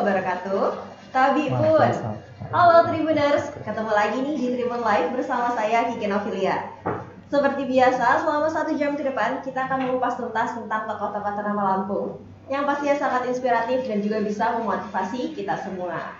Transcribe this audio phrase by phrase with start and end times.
[0.00, 0.64] wabarakatuh.
[1.12, 1.90] Tabi pun.
[2.50, 6.72] Halo Tribuners, ketemu lagi nih di Tribun Live bersama saya Kiki Novilia.
[7.28, 12.18] Seperti biasa, selama satu jam ke depan kita akan mengupas tuntas tentang tokoh-tokoh ternama Lampung
[12.50, 16.16] yang pastinya sangat inspiratif dan juga bisa memotivasi kita semua.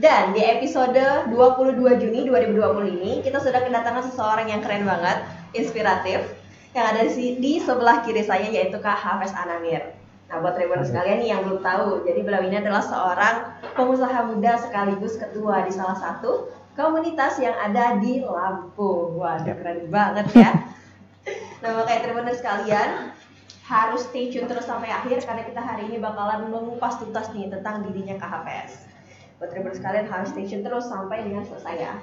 [0.00, 5.20] Dan di episode 22 Juni 2020 ini kita sudah kedatangan seseorang yang keren banget,
[5.54, 6.26] inspiratif,
[6.74, 9.97] yang ada di, di sebelah kiri saya yaitu Kak Hafiz Anamir.
[10.28, 13.36] Nah, buat Tribun sekalian nih yang belum tahu, jadi beliau ini adalah seorang
[13.72, 19.16] pengusaha muda sekaligus ketua di salah satu komunitas yang ada di Lampung.
[19.16, 20.52] Waduh, keren banget ya.
[21.64, 22.88] nah, makanya Tribun sekalian
[23.64, 27.88] harus stay tune terus sampai akhir karena kita hari ini bakalan mengupas tuntas nih tentang
[27.88, 28.84] dirinya KHPS.
[29.40, 31.96] Buat Tribun sekalian harus stay tune terus sampai dengan selesai ya.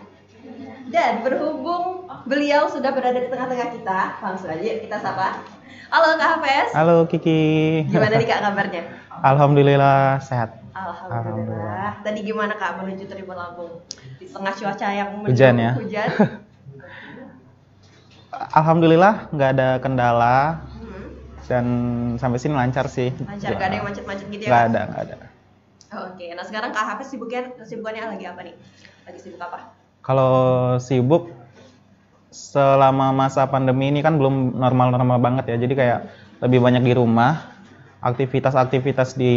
[0.85, 5.41] Dan berhubung beliau sudah berada di tengah-tengah kita, langsung aja kita sapa.
[5.89, 6.69] Halo Kak Hafes.
[6.73, 7.85] Halo Kiki.
[7.89, 8.83] Gimana nih Kak kabarnya?
[9.21, 10.61] Alhamdulillah sehat.
[10.75, 11.21] Alhamdulillah.
[11.21, 11.91] Alhamdulillah.
[12.05, 13.81] Tadi gimana Kak menuju Tribun Lampung?
[14.21, 15.71] Di tengah cuaca yang hujan ya.
[15.77, 16.09] Hujan.
[18.59, 21.47] Alhamdulillah nggak ada kendala hmm.
[21.47, 21.65] dan
[22.19, 23.15] sampai sini lancar sih.
[23.23, 24.49] Lancar, nggak ada yang macet-macet gitu ya?
[24.51, 25.15] Nggak ada, nggak ada.
[25.95, 28.55] Oke, nah sekarang Kak Hafiz sibuknya, sibukannya lagi apa nih?
[29.07, 29.84] Lagi sibuk apa?
[30.05, 30.33] Kalau
[30.77, 31.33] sibuk
[32.29, 35.57] selama masa pandemi ini kan belum normal-normal banget ya.
[35.57, 35.99] Jadi kayak
[36.45, 37.57] lebih banyak di rumah.
[38.05, 39.33] Aktivitas-aktivitas di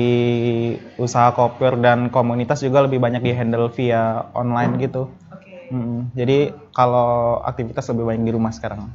[1.00, 5.08] usaha koper dan komunitas juga lebih banyak di handle via online gitu.
[5.08, 5.40] Oke.
[5.40, 5.72] Okay.
[5.72, 8.92] Hmm, jadi kalau aktivitas lebih banyak di rumah sekarang.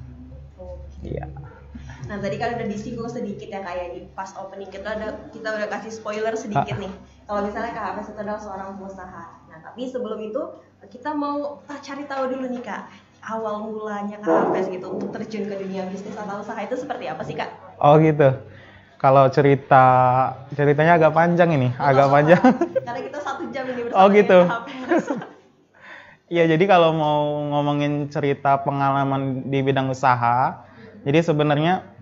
[1.02, 1.26] Iya.
[2.04, 5.68] Nah tadi kan udah disinggung sedikit ya kayak di pas opening kita ada kita udah
[5.72, 6.92] kasih spoiler sedikit nih.
[7.24, 9.24] Kalau misalnya Kak Hafiz itu adalah seorang pengusaha.
[9.48, 10.42] Nah tapi sebelum itu
[10.92, 12.84] kita mau cari tahu dulu nih Kak
[13.24, 17.24] awal mulanya Kak Hafes gitu untuk terjun ke dunia bisnis atau usaha itu seperti apa
[17.24, 17.80] sih Kak?
[17.80, 18.36] Oh gitu.
[19.00, 19.84] Kalau cerita
[20.56, 22.40] ceritanya agak panjang ini, oh, agak panjang.
[22.88, 24.40] Karena kita satu jam ini bersama Oh gitu.
[26.34, 30.66] Iya, jadi kalau mau ngomongin cerita pengalaman di bidang usaha,
[31.06, 31.93] jadi sebenarnya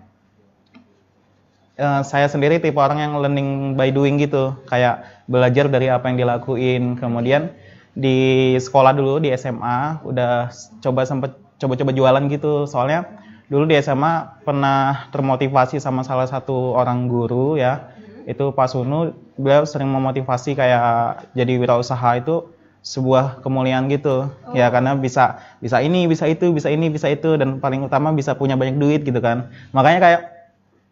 [1.78, 6.18] uh, saya sendiri tipe orang yang learning by doing gitu, kayak belajar dari apa yang
[6.20, 7.54] dilakuin, kemudian
[7.92, 10.48] di sekolah dulu di SMA udah
[10.80, 12.64] coba sempet coba-coba jualan gitu.
[12.64, 13.06] Soalnya
[13.52, 17.92] dulu di SMA pernah termotivasi sama salah satu orang guru ya.
[17.92, 18.32] Hmm.
[18.32, 22.48] itu Pak Sunu beliau sering memotivasi kayak jadi wirausaha itu
[22.82, 24.26] sebuah kemuliaan gitu.
[24.26, 24.54] Oh.
[24.56, 27.36] ya karena bisa bisa ini bisa itu bisa ini bisa itu.
[27.36, 29.52] Dan paling utama bisa punya banyak duit gitu kan.
[29.76, 30.20] Makanya kayak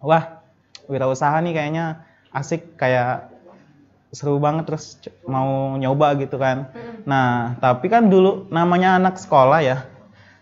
[0.04, 0.39] wah
[0.90, 2.02] wirausaha nih kayaknya
[2.34, 3.30] asik kayak
[4.10, 6.74] seru banget terus mau nyoba gitu kan.
[7.06, 9.86] Nah, tapi kan dulu namanya anak sekolah ya,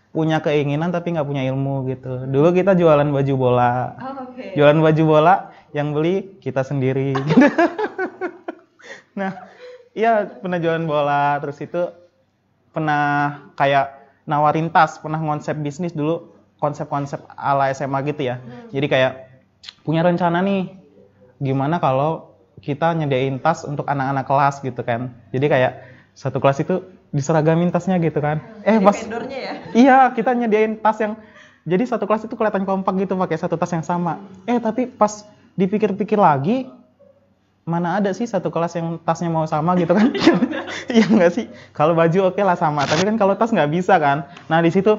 [0.09, 2.25] punya keinginan tapi nggak punya ilmu gitu.
[2.25, 4.57] Dulu kita jualan baju bola, oh, okay.
[4.57, 5.35] jualan baju bola
[5.77, 7.13] yang beli kita sendiri.
[7.13, 7.45] Gitu.
[9.19, 9.37] nah,
[9.93, 11.93] iya pernah jualan bola, terus itu
[12.73, 18.41] pernah kayak nawarin tas, pernah konsep bisnis dulu konsep-konsep ala SMA gitu ya.
[18.41, 18.73] Hmm.
[18.73, 19.28] Jadi kayak
[19.83, 20.73] punya rencana nih,
[21.39, 25.15] gimana kalau kita nyediain tas untuk anak-anak kelas gitu kan.
[25.31, 25.71] Jadi kayak
[26.13, 28.43] satu kelas itu diseragamin tasnya gitu kan.
[28.67, 29.53] Eh pas ya?
[29.73, 31.17] Iya, kita nyediain tas yang
[31.63, 34.19] jadi satu kelas itu kelihatan kompak gitu pakai satu tas yang sama.
[34.45, 35.25] Eh tapi pas
[35.55, 36.67] dipikir-pikir lagi
[37.67, 40.11] mana ada sih satu kelas yang tasnya mau sama gitu kan?
[40.89, 41.45] Iya enggak sih?
[41.69, 44.25] Kalau baju oke okay lah sama, tapi kan kalau tas nggak bisa kan.
[44.49, 44.97] Nah di situ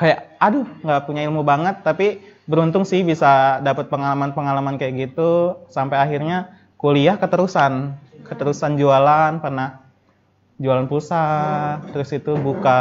[0.00, 5.60] kayak aduh nggak punya ilmu banget, tapi beruntung sih bisa dapat pengalaman-pengalaman kayak gitu.
[5.68, 7.92] Sampai akhirnya kuliah keterusan
[8.24, 9.84] keterusan jualan pernah
[10.56, 11.24] jualan pulsa
[11.92, 12.80] terus itu buka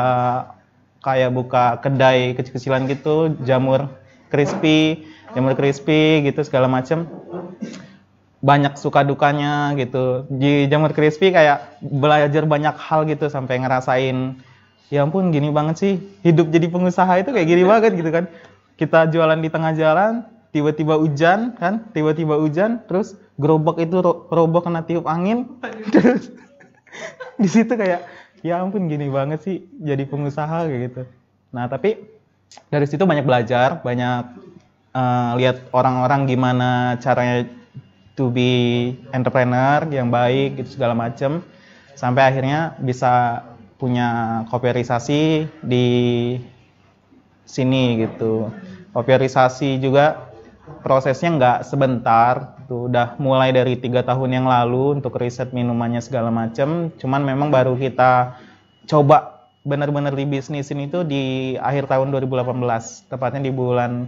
[1.04, 3.88] kayak buka kedai kecil-kecilan gitu jamur
[4.28, 7.04] crispy jamur crispy gitu segala macem.
[8.40, 10.24] Banyak suka dukanya gitu.
[10.32, 14.40] Di jamur crispy kayak belajar banyak hal gitu sampai ngerasain
[14.90, 15.94] ya ampun gini banget sih.
[16.26, 18.26] Hidup jadi pengusaha itu kayak gini banget gitu kan.
[18.76, 24.02] Kita jualan di tengah jalan tiba-tiba hujan kan tiba-tiba hujan terus gerobak itu
[24.34, 25.46] roboh kena tiup angin
[25.94, 26.34] terus
[27.38, 28.02] di situ kayak
[28.42, 31.02] ya ampun gini banget sih jadi pengusaha kayak gitu.
[31.54, 32.02] Nah tapi
[32.74, 34.24] dari situ banyak belajar banyak
[34.98, 37.46] uh, lihat orang-orang gimana caranya
[38.18, 41.46] to be entrepreneur yang baik gitu segala macem.
[41.94, 43.44] Sampai akhirnya bisa
[43.80, 45.88] punya kopierisasi di
[47.48, 48.52] sini gitu.
[48.92, 50.30] Kopierisasi juga
[50.84, 52.92] prosesnya nggak sebentar tuh.
[52.92, 57.74] Udah mulai dari tiga tahun yang lalu untuk riset minumannya segala macam cuman memang baru
[57.80, 58.38] kita
[58.86, 64.08] coba benar-benar di bisnis ini tuh di akhir tahun 2018 tepatnya di bulan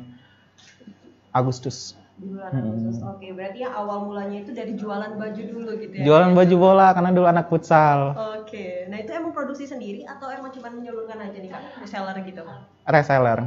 [1.31, 3.01] Agustus Di bulan Agustus.
[3.01, 6.03] Oke, berarti yang awal mulanya itu dari jualan baju dulu gitu ya.
[6.06, 8.13] Jualan baju bola karena dulu anak futsal.
[8.38, 8.85] Oke.
[8.94, 11.81] Nah, itu emang produksi sendiri atau emang cuma menyalurkan aja nih Kak?
[11.81, 12.45] Reseller gitu.
[12.85, 13.39] Reseller.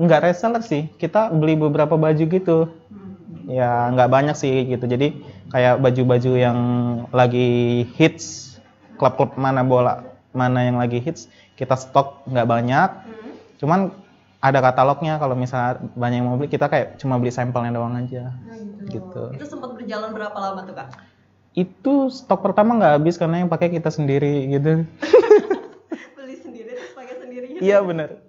[0.00, 0.88] Enggak reseller sih.
[0.96, 2.72] Kita beli beberapa baju gitu.
[2.88, 3.52] Hmm.
[3.52, 4.88] Ya nggak banyak sih gitu.
[4.88, 5.20] Jadi
[5.52, 6.58] kayak baju-baju yang
[7.12, 8.56] lagi hits,
[8.96, 12.90] klub-klub mana bola mana yang lagi hits, kita stok nggak banyak.
[12.96, 13.32] Hmm.
[13.60, 13.80] Cuman
[14.38, 18.30] ada katalognya kalau misalnya banyak yang mau beli kita kayak cuma beli sampelnya doang aja.
[18.30, 18.58] Nah,
[18.88, 19.24] Gitu.
[19.36, 20.88] Itu sempat berjalan berapa lama tuh Kak?
[21.52, 24.86] Itu stok pertama nggak habis karena yang pakai kita sendiri gitu.
[26.16, 27.46] Beli sendiri terus pakai sendiri.
[27.58, 28.22] Iya bener.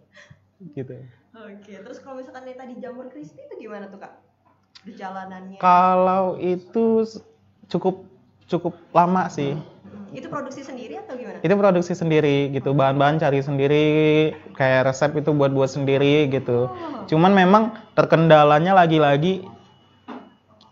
[0.76, 0.98] Gitu.
[1.40, 4.18] Oke, terus kalau misalkan tadi jamur crispy itu gimana tuh kak?
[4.84, 5.62] Perjalanannya?
[5.62, 7.06] Kalau itu
[7.70, 8.04] cukup
[8.50, 9.54] cukup lama sih.
[9.56, 9.79] Hmm,
[10.10, 11.38] Itu produksi sendiri atau gimana?
[11.46, 13.88] Itu produksi sendiri gitu, bahan-bahan cari sendiri,
[14.58, 16.70] kayak resep itu buat-buat sendiri gitu.
[16.70, 17.06] Oh.
[17.06, 17.64] Cuman memang
[17.94, 19.46] terkendalanya lagi-lagi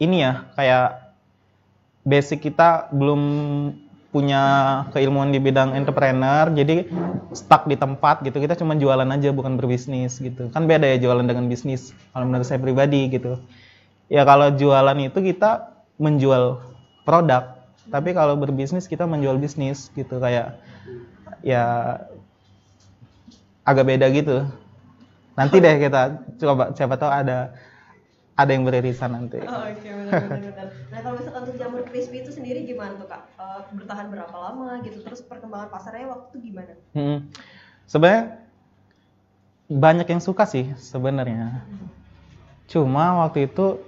[0.02, 1.14] ini ya, kayak
[2.06, 3.22] basic kita belum
[4.08, 4.42] punya
[4.96, 6.88] keilmuan di bidang entrepreneur, jadi
[7.36, 8.40] stuck di tempat gitu.
[8.40, 10.50] Kita cuma jualan aja, bukan berbisnis gitu.
[10.50, 11.94] Kan beda ya jualan dengan bisnis.
[12.16, 13.38] Kalau menurut saya pribadi gitu.
[14.08, 16.64] Ya kalau jualan itu kita menjual
[17.04, 17.57] produk,
[17.88, 20.60] tapi kalau berbisnis kita menjual bisnis gitu kayak
[21.44, 21.98] ya
[23.68, 24.48] agak beda gitu.
[25.38, 27.54] Nanti deh kita coba siapa tahu ada
[28.38, 29.42] ada yang beririsan nanti.
[29.42, 30.70] Oh, Oke, benar-benar.
[30.94, 33.26] Nah kalau misalkan untuk jamur crispy itu sendiri gimana tuh kak?
[33.38, 35.02] Eh, bertahan berapa lama gitu?
[35.04, 36.74] Terus perkembangan pasarnya waktu itu gimana?
[36.94, 37.18] Hmm.
[37.90, 38.24] Sebenarnya
[39.68, 41.66] banyak yang suka sih sebenarnya.
[42.72, 43.84] Cuma waktu itu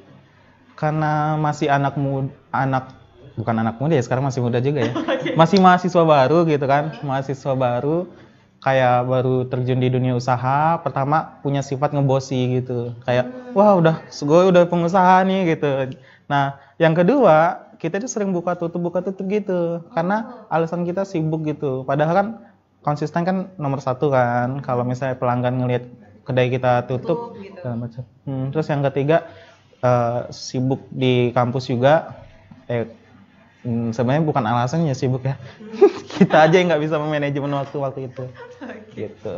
[0.75, 2.98] karena masih anak muda, anak
[3.39, 4.91] bukan anak muda ya sekarang masih muda juga ya.
[5.39, 8.11] Masih mahasiswa baru gitu kan, mahasiswa baru
[8.59, 12.91] kayak baru terjun di dunia usaha, pertama punya sifat ngebosi gitu.
[13.07, 15.95] Kayak wah udah gue udah pengusaha nih gitu.
[16.27, 21.47] Nah, yang kedua, kita tuh sering buka tutup buka tutup gitu karena alasan kita sibuk
[21.47, 21.87] gitu.
[21.87, 22.27] Padahal kan
[22.83, 24.59] konsisten kan nomor satu kan.
[24.59, 25.87] Kalau misalnya pelanggan ngelihat
[26.27, 27.63] kedai kita tutup, Tutup gitu.
[27.63, 28.03] macam.
[28.27, 29.23] Hmm, terus yang ketiga
[29.79, 32.11] eh, sibuk di kampus juga.
[32.67, 32.85] Eh,
[33.61, 35.35] hmm, sebenarnya bukan alasannya sibuk ya.
[36.15, 38.23] kita aja yang nggak bisa memanajemen waktu waktu itu.
[38.59, 38.91] Oke.
[38.93, 39.33] Gitu.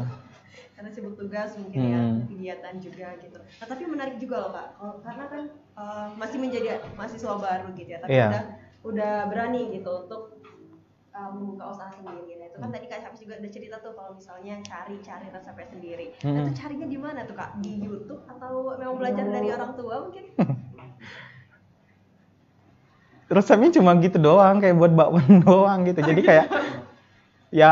[0.74, 2.18] Karena sibuk tugas mungkin ya, Hmm.
[2.26, 3.38] kegiatan juga gitu.
[3.38, 5.42] Nah tapi menarik juga loh kak, Kalau- karena kan
[5.72, 8.28] eh, masih menjadi mahasiswa baru gitu ya, tapi Iya.
[8.28, 8.44] udah
[8.82, 10.22] udah berani gitu untuk
[11.12, 12.34] eh, membuka usaha sendiri.
[12.36, 16.06] Nah itu kan tadi kak Hafiz juga udah cerita tuh kalau misalnya cari-cari resepnya sendiri.
[16.18, 16.42] Nah Hmm.
[16.42, 17.52] itu carinya di mana tuh kak?
[17.60, 20.26] Di YouTube atau memang belajar dari orang tua mungkin?
[23.32, 26.48] resepnya cuma gitu doang kayak buat bakwan doang gitu jadi kayak
[27.52, 27.72] ya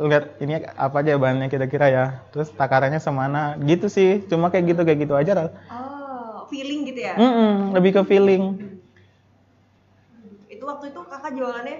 [0.00, 4.80] lihat ini apa aja bahannya kira-kira ya terus takarannya semana gitu sih cuma kayak gitu
[4.84, 7.14] kayak gitu aja lah Oh, feeling gitu ya?
[7.20, 8.56] Mm-mm, lebih ke feeling
[10.48, 11.76] Itu waktu itu kakak jualannya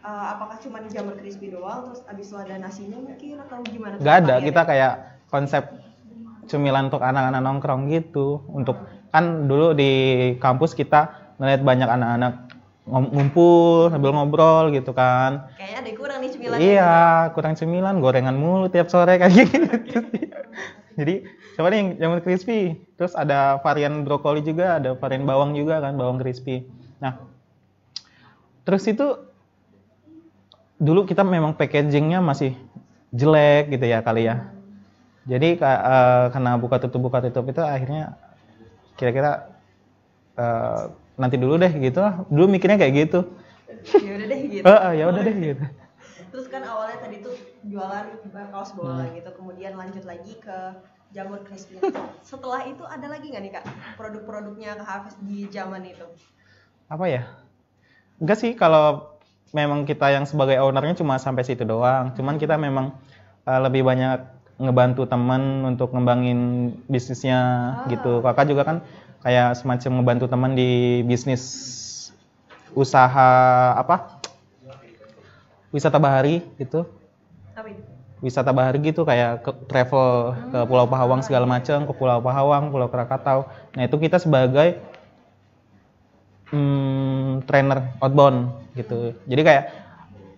[0.00, 3.94] eh, apakah cuma jamur crispy doang terus abis itu ada nasinya mungkin atau gimana?
[4.00, 4.46] nggak ada variannya?
[4.48, 4.92] kita kayak
[5.28, 5.64] konsep
[6.48, 8.80] cemilan untuk anak-anak nongkrong gitu untuk
[9.12, 9.92] kan dulu di
[10.40, 12.47] kampus kita melihat banyak anak-anak
[12.88, 16.58] ngumpul sambil ngobrol gitu kan Kayaknya ada kurang nih cemilan.
[16.58, 16.96] Iya,
[17.36, 20.00] kurang cemilan, gorengan mulu tiap sore kayak gitu.
[20.98, 21.14] Jadi
[21.54, 22.74] coba nih yang jamur crispy.
[22.96, 26.64] Terus ada varian brokoli juga, ada varian bawang juga kan, bawang crispy.
[26.98, 27.20] Nah,
[28.64, 29.06] terus itu
[30.78, 32.54] dulu kita memang packagingnya masih
[33.12, 34.48] jelek gitu ya kali ya.
[35.28, 38.16] Jadi eh, karena buka tutup buka tutup itu akhirnya
[38.96, 39.52] kira-kira
[40.38, 40.82] eh,
[41.18, 42.22] nanti dulu deh gitu lah.
[42.30, 43.20] Dulu mikirnya kayak gitu.
[43.98, 44.64] ya udah deh gitu.
[44.64, 45.64] Eh, eh, ya udah deh gitu.
[46.28, 47.34] Terus kan awalnya tadi tuh
[47.64, 48.06] jualan
[48.52, 49.16] kaos bola Hmm.
[49.16, 50.56] gitu, kemudian lanjut lagi ke
[51.08, 51.80] jamur crispy.
[52.20, 53.64] Setelah itu ada lagi nggak nih kak
[53.96, 56.04] produk-produknya Kak Hafiz di zaman itu?
[56.86, 57.28] apa ya?
[58.16, 59.12] Enggak sih kalau
[59.52, 62.12] memang kita yang sebagai ownernya cuma sampai situ doang.
[62.12, 62.96] Cuman kita memang
[63.44, 64.24] uh, lebih banyak
[64.56, 67.88] ngebantu teman untuk ngembangin bisnisnya Ah.
[67.88, 68.20] gitu.
[68.20, 68.76] Kakak juga kan
[69.22, 71.42] kayak semacam ngebantu teman di bisnis
[72.72, 73.30] usaha
[73.74, 74.20] apa?
[75.74, 76.88] Wisata bahari gitu.
[78.18, 82.90] Wisata bahari gitu kayak ke travel ke Pulau Pahawang segala macam, ke Pulau Pahawang, Pulau
[82.90, 83.46] Krakatau.
[83.78, 84.80] Nah, itu kita sebagai
[86.50, 89.14] hmm, trainer outbound gitu.
[89.28, 89.64] Jadi kayak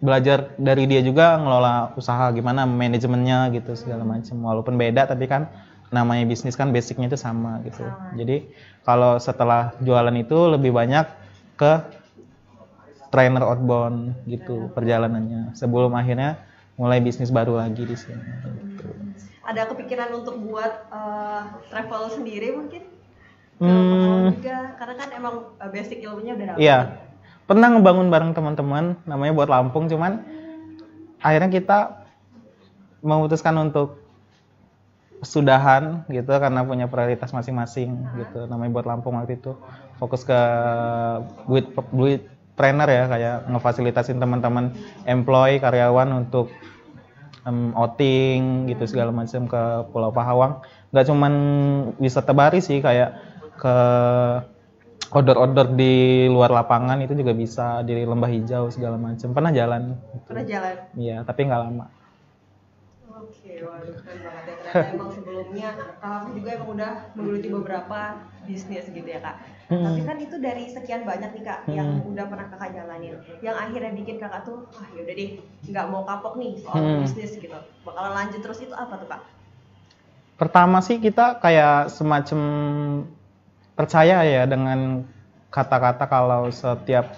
[0.01, 4.37] belajar dari dia juga ngelola usaha gimana manajemennya gitu segala macam.
[4.41, 5.47] Walaupun beda tapi kan
[5.91, 7.83] namanya bisnis kan basicnya itu sama gitu.
[7.83, 8.15] Sama.
[8.15, 8.51] Jadi
[8.87, 11.07] kalau setelah jualan itu lebih banyak
[11.59, 11.73] ke
[13.11, 15.55] trainer outbound gitu perjalanannya.
[15.59, 16.39] Sebelum akhirnya
[16.79, 18.23] mulai bisnis baru lagi di sini.
[18.79, 18.89] gitu.
[19.45, 23.01] Ada kepikiran untuk buat eh, travel sendiri mungkin?
[23.61, 26.79] pengalaman juga karena kan emang uh, basic ilmunya udah dapet Iya.
[27.45, 30.23] Pernah ngebangun bareng teman-teman namanya buat Lampung cuman
[31.21, 31.79] akhirnya kita
[33.05, 34.00] memutuskan untuk
[35.21, 38.49] sudahan gitu karena punya prioritas masing-masing gitu.
[38.49, 39.53] Namanya buat Lampung waktu itu.
[40.01, 40.41] Fokus ke
[41.45, 42.23] duit duit
[42.57, 44.73] trainer ya kayak ngefasilitasin teman-teman
[45.05, 46.49] employee karyawan untuk
[47.45, 49.63] em, outing gitu segala macam ke
[49.93, 50.65] Pulau Pahawang.
[50.93, 51.33] Nggak cuman
[52.01, 53.17] wisata Bari sih kayak
[53.61, 53.77] ke
[55.11, 59.35] order-order di luar lapangan itu juga bisa di lembah hijau segala macam.
[59.35, 59.83] Pernah jalan?
[60.15, 60.25] Gitu.
[60.29, 60.75] pernah jalan?
[60.97, 61.87] Iya tapi nggak lama.
[63.21, 65.69] Oke, waduh keren banget emang sebelumnya
[66.01, 68.01] Kak Hafiz juga emang udah menggeluti beberapa
[68.47, 69.37] bisnis gitu ya Kak.
[69.71, 69.87] Hmm.
[69.87, 73.19] Tapi kan itu dari sekian banyak nih Kak yang udah pernah Kakak jalanin.
[73.43, 75.31] Yang akhirnya bikin Kakak tuh, ah yaudah deh,
[75.69, 77.03] nggak mau kapok nih soal Hmm.
[77.07, 77.59] bisnis gitu.
[77.87, 79.23] Bakalan lanjut terus itu apa tuh Kak?
[80.41, 82.41] pertama sih kita kayak semacam
[83.77, 85.05] percaya ya dengan
[85.53, 87.13] kata-kata kalau setiap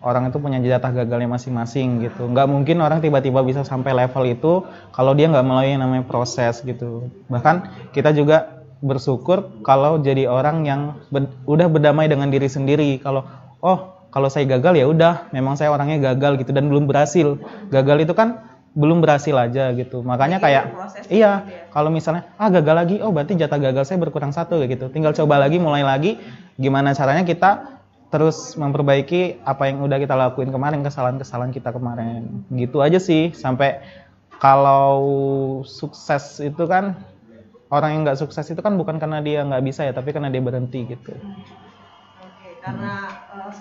[0.00, 2.28] orang itu punya jatah gagalnya masing-masing gitu.
[2.28, 4.52] Nggak mungkin orang tiba-tiba bisa sampai level itu
[4.96, 7.08] kalau dia nggak melalui yang namanya proses gitu.
[7.28, 10.80] Bahkan kita juga bersyukur kalau jadi orang yang
[11.12, 12.96] ber- udah berdamai dengan diri sendiri.
[13.00, 13.28] Kalau
[13.60, 17.38] oh kalau saya gagal ya udah, memang saya orangnya gagal gitu dan belum berhasil.
[17.70, 18.42] Gagal itu kan
[18.74, 20.02] belum berhasil aja gitu.
[20.02, 20.64] Makanya Jadi kayak
[21.10, 21.70] iya, gitu ya.
[21.74, 24.90] kalau misalnya ah gagal lagi, oh berarti jatah gagal saya berkurang satu gitu.
[24.90, 26.18] Tinggal coba lagi, mulai lagi.
[26.58, 27.79] Gimana caranya kita
[28.12, 32.20] terus memperbaiki apa yang udah kita lakuin kemarin, kesalahan-kesalahan kita kemarin.
[32.50, 33.22] Gitu aja sih.
[33.34, 33.80] Sampai
[34.42, 34.98] kalau
[35.66, 36.84] sukses itu kan
[37.74, 40.42] orang yang nggak sukses itu kan bukan karena dia nggak bisa ya, tapi karena dia
[40.42, 41.12] berhenti gitu.
[42.20, 42.92] Oke, karena
[43.36, 43.56] eh,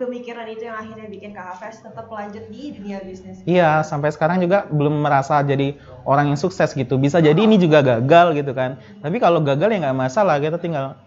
[0.00, 3.38] pemikiran itu yang akhirnya bikin Kak Hafiz tetap lanjut di dunia bisnis.
[3.46, 6.94] Iya, sampai sekarang juga belum merasa jadi orang yang sukses gitu.
[6.98, 8.78] Bisa jadi ini juga gagal gitu kan.
[9.02, 10.98] Tapi kalau gagal ya nggak masalah, kita tinggal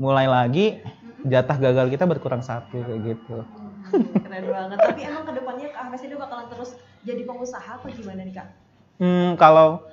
[0.00, 0.80] mulai lagi.
[1.22, 3.46] Jatah gagal kita berkurang satu kayak gitu.
[4.26, 4.78] Keren banget.
[4.78, 6.70] Tapi emang ke depannya Kak Hafiz itu bakalan terus
[7.06, 8.48] jadi pengusaha apa gimana nih Kak?
[8.98, 9.86] Hmm, kalau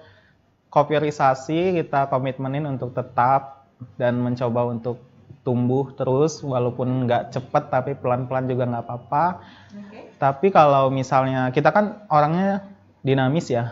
[0.70, 3.66] kopiorisasi kita komitmenin untuk tetap
[3.98, 5.02] dan mencoba untuk
[5.42, 9.26] tumbuh terus walaupun nggak cepet tapi pelan-pelan juga nggak apa-apa.
[9.74, 10.00] Oke.
[10.22, 12.70] Tapi kalau misalnya kita kan orangnya
[13.02, 13.72] dinamis ya,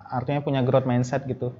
[0.00, 1.52] artinya punya growth mindset gitu.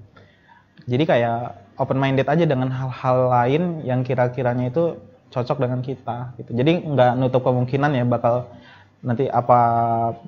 [0.84, 4.96] Jadi kayak open minded aja dengan hal-hal lain yang kira-kiranya itu
[5.34, 6.54] cocok dengan kita gitu.
[6.54, 8.54] Jadi nggak nutup kemungkinan ya bakal
[9.04, 9.58] nanti apa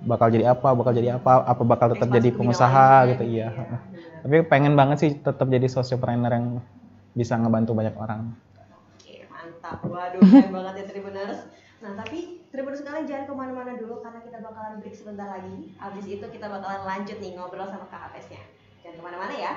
[0.02, 3.48] bakal jadi apa, bakal jadi apa, apa bakal tetap Ekspansi jadi pengusaha gitu iya.
[3.54, 3.78] iya.
[4.26, 6.58] Tapi pengen banget sih tetap jadi sociopreneur yang
[7.14, 8.34] bisa ngebantu banyak orang.
[8.98, 9.80] Oke, mantap.
[9.86, 11.40] Waduh, keren banget ya Tribuners.
[11.80, 15.72] Nah, tapi Tribuners kalian jangan ke mana-mana dulu karena kita bakalan break sebentar lagi.
[15.78, 18.42] Habis itu kita bakalan lanjut nih ngobrol sama Kak Hafiz-nya.
[18.82, 19.52] Jangan ke mana-mana ya.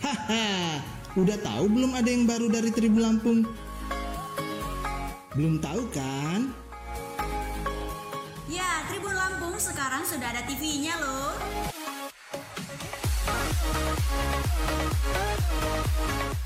[0.00, 0.80] Haha,
[1.12, 3.44] udah tahu belum ada yang baru dari Tribun Lampung?
[5.36, 6.48] Belum tahu kan?
[8.48, 11.36] Ya, Tribun Lampung sekarang sudah ada TV-nya loh.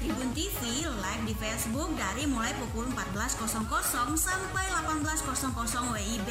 [0.05, 3.57] Tribun TV live di Facebook dari mulai pukul 14.00
[4.21, 5.17] sampai 18.00
[5.97, 6.29] WIB.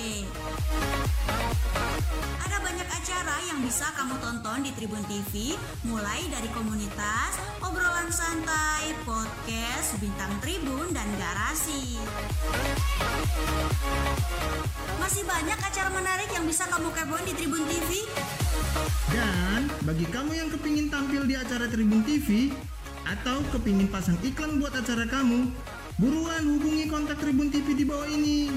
[2.37, 5.57] Ada banyak acara yang bisa kamu tonton di Tribun TV,
[5.89, 11.97] mulai dari komunitas, obrolan santai, podcast, bintang tribun, dan garasi.
[15.01, 18.05] Masih banyak acara menarik yang bisa kamu kepoin di Tribun TV.
[19.09, 22.53] Dan bagi kamu yang kepingin tampil di acara Tribun TV
[23.03, 25.51] atau kepingin pasang iklan buat acara kamu,
[25.99, 28.49] buruan hubungi kontak Tribun TV di bawah ini.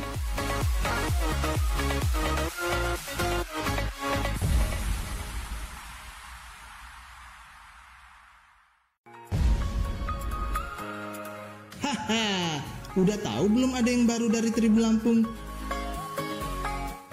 [11.83, 12.63] Haha,
[12.95, 15.21] udah tahu belum ada yang baru dari Tribun Lampung?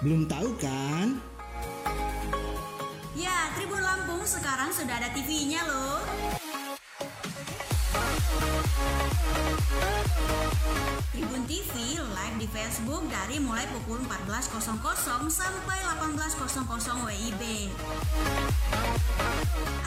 [0.06, 1.18] Belum tahu kan?
[3.18, 6.13] Ya, Tribun Lampung sekarang sudah ada TV-nya loh.
[11.14, 14.66] Tribun TV live di Facebook dari mulai pukul 14.00
[15.30, 17.70] sampai 18.00 WIB.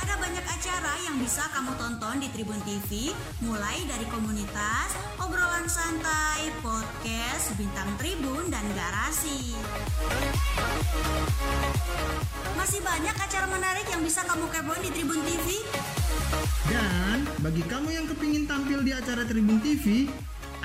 [0.07, 3.11] Ada banyak acara yang bisa kamu tonton di Tribun TV,
[3.43, 9.59] mulai dari komunitas, obrolan santai, podcast, bintang tribun, dan garasi.
[12.55, 15.59] Masih banyak acara menarik yang bisa kamu kepoin di Tribun TV.
[16.71, 20.07] Dan bagi kamu yang kepingin tampil di acara Tribun TV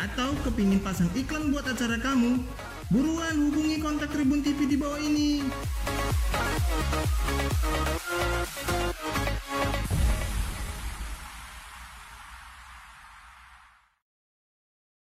[0.01, 2.41] atau kepingin pasang iklan buat acara kamu,
[2.89, 5.45] buruan hubungi kontak Tribun TV di bawah ini.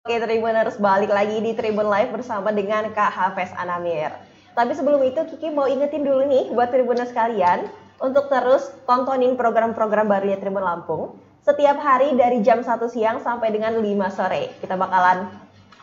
[0.03, 4.11] Oke Tribuners, balik lagi di Tribun Live bersama dengan Kak Hafiz Anamir.
[4.59, 7.71] Tapi sebelum itu Kiki mau ingetin dulu nih buat Tribuners kalian
[8.03, 13.81] untuk terus tontonin program-program barunya Tribun Lampung setiap hari dari jam 1 siang sampai dengan
[13.81, 14.53] 5 sore.
[14.61, 15.33] Kita bakalan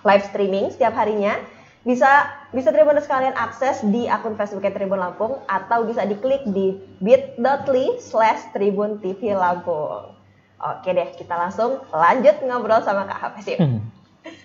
[0.06, 1.42] live streaming setiap harinya.
[1.82, 7.98] Bisa bisa Tribuners kalian akses di akun Facebook Tribun Lampung atau bisa diklik di bit.ly
[7.98, 10.14] slash Tribun TV Lampung.
[10.62, 13.58] Oke deh, kita langsung lanjut ngobrol sama Kak yuk.
[13.58, 13.82] Hmm.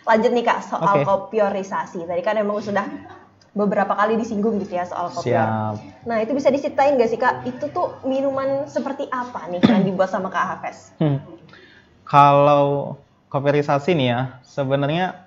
[0.08, 1.04] Lanjut nih Kak soal Oke.
[1.04, 2.08] kopiorisasi.
[2.08, 2.88] Tadi kan emang sudah
[3.50, 5.10] beberapa kali disinggung gitu ya soal.
[5.10, 6.06] Siap.
[6.06, 7.42] Nah itu bisa diceritain gak sih Kak?
[7.46, 10.94] Itu tuh minuman seperti apa nih yang dibuat sama Kak Hafes?
[11.02, 11.18] Hmm.
[12.06, 12.98] Kalau
[13.30, 15.26] kopiorisasi nih ya, sebenarnya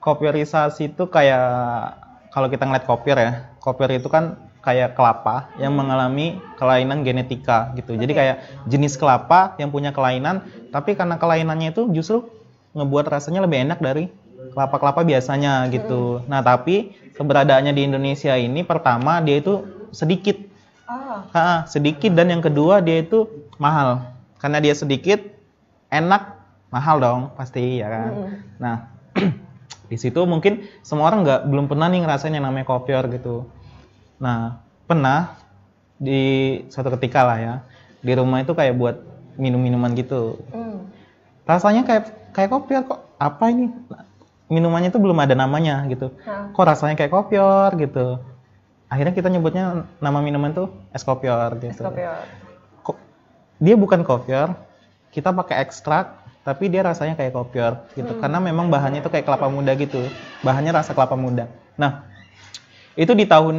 [0.00, 1.96] kopiorisasi itu kayak
[2.32, 7.96] kalau kita ngeliat kopior ya, kopior itu kan kayak kelapa yang mengalami kelainan genetika gitu.
[7.96, 8.18] Jadi Oke.
[8.20, 10.40] kayak jenis kelapa yang punya kelainan,
[10.72, 12.24] tapi karena kelainannya itu justru
[12.72, 14.08] ngebuat rasanya lebih enak dari
[14.52, 16.24] kelapa-kelapa biasanya gitu.
[16.28, 19.62] Nah, tapi keberadaannya di Indonesia ini pertama dia itu
[19.94, 20.54] sedikit
[20.84, 23.24] Ah, Ha, sedikit dan yang kedua dia itu
[23.56, 24.04] mahal.
[24.36, 25.16] Karena dia sedikit,
[25.88, 26.36] enak,
[26.68, 28.10] mahal dong pasti ya kan.
[28.12, 28.30] Mm-mm.
[28.60, 28.76] Nah,
[29.90, 33.48] di situ mungkin semua orang nggak belum pernah nih ngerasain yang namanya kopior gitu.
[34.20, 35.40] Nah, pernah
[35.96, 37.54] di suatu ketika lah ya
[38.04, 38.96] di rumah itu kayak buat
[39.40, 40.36] minum-minuman gitu.
[40.52, 40.84] hmm.
[41.48, 43.00] Rasanya kayak kayak kopior kok.
[43.16, 43.72] Apa ini?
[44.52, 46.12] Minumannya itu belum ada namanya gitu.
[46.28, 48.20] Nah, Kok rasanya kayak kopior gitu.
[48.92, 51.72] Akhirnya kita nyebutnya nama minuman tuh es kopior gitu.
[51.72, 52.22] es kopior.
[53.62, 54.52] dia bukan kopior
[55.14, 58.20] kita pakai ekstrak tapi dia rasanya kayak kopior gitu.
[58.20, 60.04] Karena memang bahannya itu kayak kelapa muda gitu.
[60.44, 61.48] Bahannya rasa kelapa muda.
[61.80, 62.04] Nah
[62.94, 63.56] itu di tahun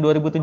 [0.00, 0.40] 2017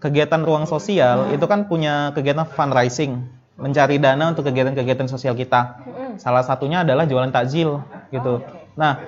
[0.00, 3.28] kegiatan ruang sosial itu kan punya kegiatan fundraising
[3.60, 5.84] mencari dana untuk kegiatan-kegiatan sosial kita.
[5.84, 6.16] Mm-mm.
[6.16, 8.38] salah satunya adalah jualan takjil gitu.
[8.38, 8.74] Oh, oke.
[8.74, 9.02] nah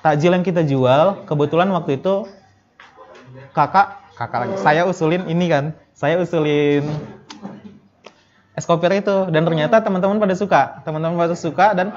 [0.00, 2.30] takjil yang kita jual kebetulan waktu itu
[3.52, 4.54] kakak kakak lagi.
[4.62, 5.76] Saya usulin ini kan.
[5.92, 6.86] Saya usulin
[8.56, 9.28] es kopior itu.
[9.28, 10.80] Dan ternyata teman-teman pada suka.
[10.86, 11.92] Teman-teman pada suka dan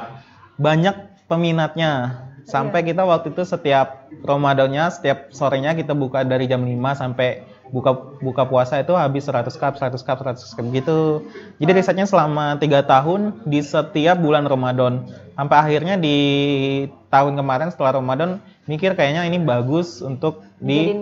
[0.59, 0.95] banyak
[1.31, 2.25] peminatnya.
[2.49, 8.17] Sampai kita waktu itu setiap Ramadannya setiap sorenya kita buka dari jam 5 sampai buka
[8.19, 11.23] buka puasa itu habis 100 cup 100 cup 100 cup gitu
[11.61, 15.05] jadi risetnya selama tiga tahun di setiap bulan Ramadan
[15.37, 16.17] sampai akhirnya di
[17.09, 20.93] tahun kemarin setelah Ramadan mikir kayaknya ini bagus untuk di.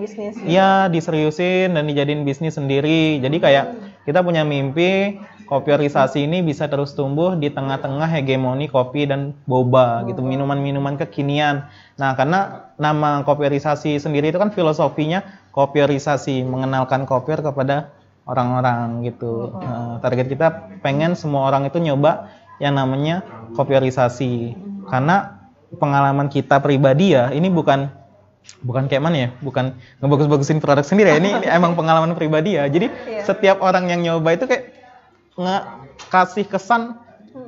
[0.47, 3.19] Iya, diseriusin dan dijadiin bisnis sendiri.
[3.19, 5.19] Jadi kayak kita punya mimpi
[5.51, 11.67] kopiorisasi ini bisa terus tumbuh di tengah-tengah hegemoni kopi dan boba gitu, minuman-minuman kekinian.
[11.99, 17.91] Nah, karena nama kopiorisasi sendiri itu kan filosofinya kopiorisasi, mengenalkan kopior kepada
[18.23, 19.51] orang-orang gitu.
[19.59, 20.47] Nah, target kita
[20.79, 22.31] pengen semua orang itu nyoba
[22.63, 23.27] yang namanya
[23.59, 24.55] kopiorisasi.
[24.87, 25.43] Karena
[25.83, 27.91] pengalaman kita pribadi ya, ini bukan
[28.57, 31.17] bukan kayak mana ya, bukan ngebagus-bagusin produk sendiri ya.
[31.17, 32.65] Ini, ini emang pengalaman pribadi ya.
[32.65, 33.23] Jadi Iya.
[33.23, 34.73] setiap orang yang nyoba itu kayak
[35.37, 35.57] nge
[36.09, 36.97] kasih kesan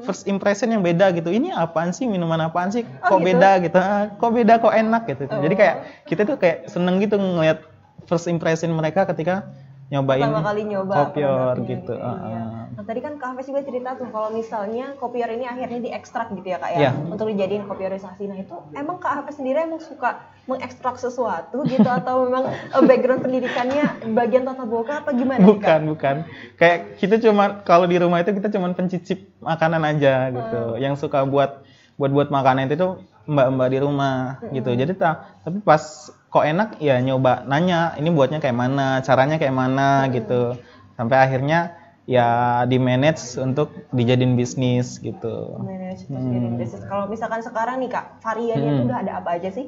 [0.06, 1.30] first impression yang beda gitu.
[1.30, 2.86] Ini apaan sih minuman apaan sih?
[3.02, 3.28] Oh, Kok gitu?
[3.34, 3.78] beda gitu?
[3.78, 5.24] Ah, Kok beda kok enak gitu.
[5.26, 5.60] Jadi Oh.
[5.60, 7.66] kayak kita tuh kayak seneng gitu ngeliat
[8.06, 9.50] first impression mereka ketika
[9.90, 11.94] nyobain Pertama kali nyoba kopior gitu.
[11.98, 12.14] iya.
[12.14, 12.70] ah.
[12.78, 16.46] Nah tadi kan Kak Hafiz juga cerita tuh kalau misalnya kopior ini akhirnya diekstrak gitu
[16.46, 18.30] ya kak ya untuk dijadiin kopiorisasi.
[18.30, 23.26] Nah itu emang Kak Hafiz sendiri emang suka mengekstrak sesuatu gitu atau memang eh, background
[23.26, 25.42] pendidikannya bagian tata boga apa gimana?
[25.42, 25.58] nih, Kak?
[25.58, 26.16] Bukan, bukan.
[26.62, 30.62] Kayak kita cuma kalau di rumah itu kita cuma pencicip makanan aja gitu.
[30.78, 30.82] Hmm.
[30.82, 31.66] Yang suka buat
[31.98, 32.92] buat buat makanan itu tuh
[33.26, 34.70] mbak-mbak di rumah gitu.
[34.70, 34.80] Hmm.
[34.86, 35.82] Jadi ta- tapi pas
[36.30, 40.14] kok enak ya nyoba nanya ini buatnya kayak mana, caranya kayak mana Hmm.
[40.14, 40.42] gitu.
[40.94, 41.74] Sampai akhirnya
[42.10, 45.58] ya di manage untuk dijadiin bisnis gitu.
[45.62, 46.34] Manage terus Hmm.
[46.34, 46.86] jadiin bisnis.
[46.86, 48.86] Kalau misalkan sekarang nih kak variannya Hmm.
[48.86, 49.68] udah ada apa aja sih?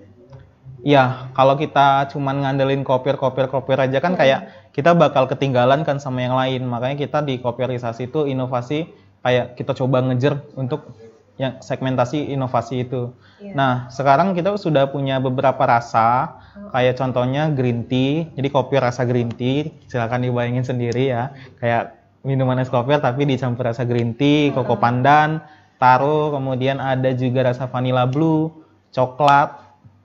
[0.82, 6.02] Ya, kalau kita cuman ngandelin kopior, kopior, kopior aja kan kayak kita bakal ketinggalan kan
[6.02, 6.66] sama yang lain.
[6.66, 8.90] Makanya kita di kopiorisasi itu inovasi
[9.22, 10.90] kayak kita coba ngejer untuk
[11.38, 13.14] yang segmentasi inovasi itu.
[13.38, 13.54] Iya.
[13.54, 16.41] Nah, sekarang kita sudah punya beberapa rasa,
[16.72, 18.28] kayak contohnya green tea.
[18.36, 21.32] Jadi kopior rasa green tea, silakan dibayangin sendiri ya.
[21.58, 25.42] Kayak minuman es kopior tapi dicampur rasa green tea, koko pandan,
[25.76, 28.52] taro, kemudian ada juga rasa vanilla blue,
[28.94, 29.58] coklat,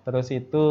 [0.09, 0.65] terus itu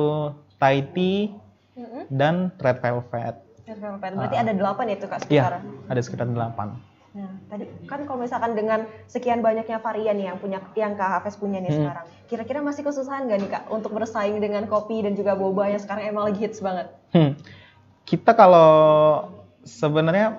[0.56, 1.36] Thai tea
[1.76, 2.08] Mm-mm.
[2.10, 3.36] dan red velvet.
[3.68, 4.12] Red velvet.
[4.16, 5.64] Berarti ada delapan ya itu kak Iya, sekarang.
[5.92, 6.96] ada sekitar 8.
[7.16, 11.64] Nah, tadi kan kalau misalkan dengan sekian banyaknya varian yang punya yang Kak Hafes punya
[11.64, 11.80] nih Hmm.
[11.88, 15.82] sekarang, kira-kira masih kesusahan nggak nih Kak untuk bersaing dengan kopi dan juga boba yang
[15.82, 16.90] sekarang emang lagi hits banget?
[17.14, 17.38] Hmm.
[18.06, 18.70] Kita kalau
[19.66, 20.38] sebenarnya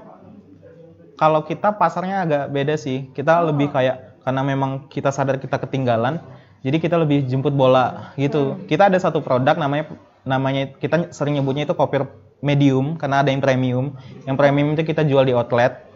[1.17, 3.09] kalau kita pasarnya agak beda sih.
[3.11, 3.51] Kita Oh.
[3.51, 6.21] lebih kayak karena memang kita sadar kita ketinggalan.
[6.67, 8.59] Jadi kita lebih jemput bola gitu.
[8.67, 9.95] Kita ada satu produk namanya
[10.27, 12.11] namanya kita sering nyebutnya itu kopier
[12.43, 13.95] medium karena ada yang premium.
[14.27, 15.87] Yang premium itu kita jual di outlet.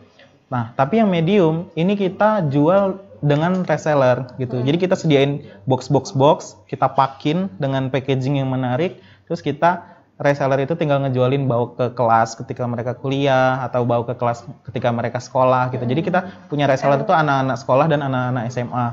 [0.50, 4.60] Nah, tapi yang medium ini kita jual dengan reseller gitu.
[4.64, 10.60] Jadi kita sediain box box box, kita pakin dengan packaging yang menarik, terus kita reseller
[10.60, 15.16] itu tinggal ngejualin bawa ke kelas ketika mereka kuliah atau bawa ke kelas ketika mereka
[15.16, 15.84] sekolah gitu.
[15.84, 18.86] Jadi kita punya reseller itu anak-anak sekolah dan anak-anak SMA.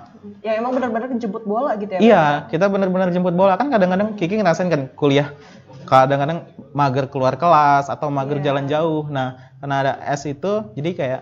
[0.44, 2.00] Ya emang benar-benar jemput bola gitu ya.
[2.00, 5.36] Iya, kita benar-benar jemput bola kan kadang-kadang Kiki ngerasain kan kuliah
[5.88, 9.08] kadang-kadang mager keluar kelas atau mager jalan jauh.
[9.08, 11.22] Nah, karena ada S itu jadi kayak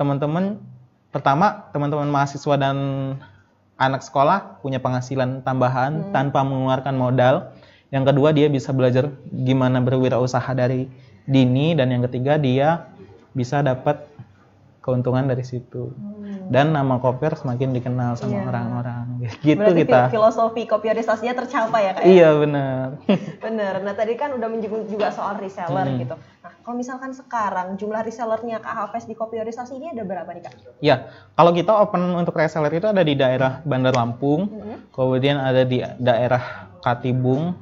[0.00, 0.58] teman-teman
[1.12, 2.76] pertama teman-teman mahasiswa dan
[3.76, 7.52] anak sekolah punya penghasilan tambahan tanpa mengeluarkan modal.
[7.92, 10.88] Yang kedua dia bisa belajar gimana berwirausaha dari
[11.28, 12.88] dini dan yang ketiga dia
[13.36, 14.00] bisa dapat
[14.80, 15.92] keuntungan dari situ.
[16.52, 18.44] Dan nama Kopier semakin dikenal sama Iya.
[18.44, 19.04] orang-orang.
[19.40, 19.98] Gitu Berarti kita.
[20.04, 22.02] fi- filosofi kopiorisasinya tercapai ya kak?
[22.02, 22.06] ya?
[22.06, 22.86] Iya benar.
[23.44, 23.74] Bener.
[23.80, 25.98] Nah tadi kan udah menyinggung juga soal reseller Hmm.
[25.98, 26.12] gitu.
[26.12, 30.52] Nah kalau misalkan sekarang jumlah resellernya Kak Hafes di kopiorisasi ini ada berapa nih kak?
[30.78, 34.46] Ya, kalau kita open untuk reseller itu ada di daerah Bandar Lampung,
[34.90, 36.42] kemudian ada di daerah
[36.78, 37.56] Katibung,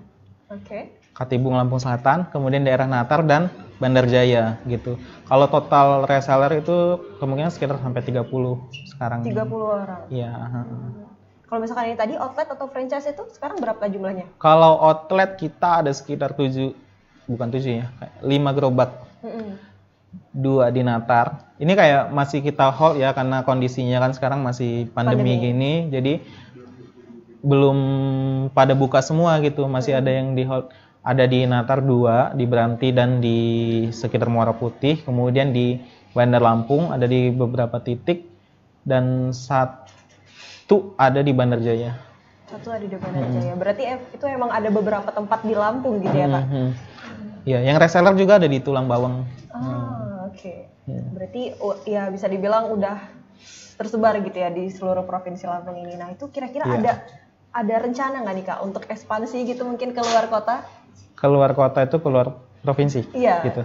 [0.50, 0.99] Oke.
[1.20, 4.96] Katibung Lampung Selatan, kemudian daerah Natar dan Bandar Jaya gitu.
[5.28, 8.24] Kalau total reseller itu kemungkinan sekitar sampai 30
[8.96, 9.20] sekarang.
[9.20, 10.00] 30 orang.
[10.08, 10.32] Iya.
[11.44, 14.32] Kalau misalkan ini tadi outlet atau franchise itu sekarang berapa jumlahnya?
[14.40, 16.72] Kalau outlet kita ada sekitar 7
[17.28, 18.90] bukan 7 ya, kayak 5 gerobak.
[19.20, 19.68] Mm-mm.
[20.34, 21.54] dua di Natar.
[21.62, 25.46] Ini kayak masih kita hold ya karena kondisinya kan sekarang masih pandemi, Pandemi.
[25.46, 26.18] gini, jadi
[27.46, 27.78] belum
[28.50, 29.70] pada buka semua gitu.
[29.70, 30.66] Masih ada yang di hold.
[31.00, 33.38] Ada di Natar dua, di Beranti dan di
[33.88, 35.00] sekitar Muara Putih.
[35.00, 35.80] Kemudian di
[36.12, 38.28] Bandar Lampung ada di beberapa titik
[38.84, 41.96] dan satu ada di Bandar Jaya.
[42.52, 43.54] Satu ada di Bandar Jaya.
[43.56, 43.82] Berarti
[44.12, 46.44] itu emang ada beberapa tempat di Lampung gitu ya kak?
[46.52, 46.68] Mhm.
[47.48, 49.24] Iya, yang reseller juga ada di Tulang Bawang.
[49.48, 50.54] Ah oke.
[50.84, 51.02] Iya.
[51.16, 53.00] Berarti oh, ya bisa dibilang udah
[53.80, 55.96] tersebar gitu ya di seluruh provinsi Lampung ini.
[55.96, 56.76] Nah itu kira-kira Iya.
[56.76, 56.92] ada
[57.50, 60.60] ada rencana nggak nih kak untuk ekspansi gitu mungkin ke luar kota?
[61.20, 63.44] Keluar kota itu keluar provinsi Iya.
[63.44, 63.62] gitu.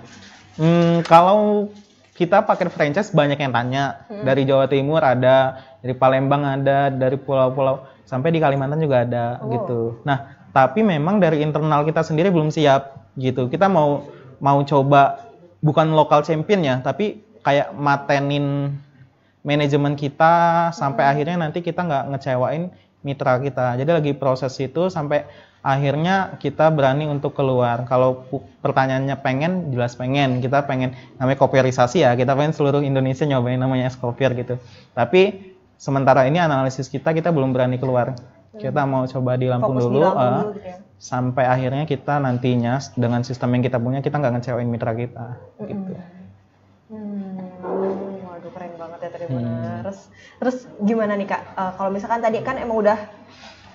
[0.55, 1.71] Hmm, kalau
[2.15, 7.83] kita pakai franchise banyak yang tanya dari Jawa Timur ada, dari Palembang ada, dari pulau-pulau
[8.07, 9.51] sampai di Kalimantan juga ada Oh.
[9.51, 9.79] gitu.
[10.07, 13.51] Nah, tapi memang dari internal kita sendiri belum siap gitu.
[13.51, 14.07] Kita mau
[14.39, 15.27] mau coba
[15.59, 18.79] bukan lokal champion ya, tapi kayak matenin
[19.43, 22.71] manajemen kita sampai akhirnya nanti kita nggak ngecewain
[23.03, 23.75] mitra kita.
[23.77, 25.27] Jadi lagi proses itu sampai
[25.65, 27.89] akhirnya kita berani untuk keluar.
[27.89, 28.29] Kalau
[28.61, 30.37] pertanyaannya pengen, jelas pengen.
[30.37, 32.13] Kita pengen namanya kopierisasi ya.
[32.13, 34.61] Kita pengen seluruh Indonesia nyobain namanya es kopier gitu.
[34.93, 38.13] Tapi sementara ini analisis kita kita belum berani keluar.
[38.55, 40.05] Kita mau coba di Lampung Fokus di dulu.
[40.05, 40.77] Lampung eh, dulu gitu ya.
[40.95, 45.91] sampai akhirnya kita nantinya dengan sistem yang kita punya kita nggak ngecewain mitra kita gitu.
[46.85, 47.41] Hmm,
[48.23, 49.99] waduh keren banget ya Tribuners.
[50.39, 51.41] Terus gimana nih kak?
[51.57, 52.95] Eh, kalau misalkan tadi kan emang udah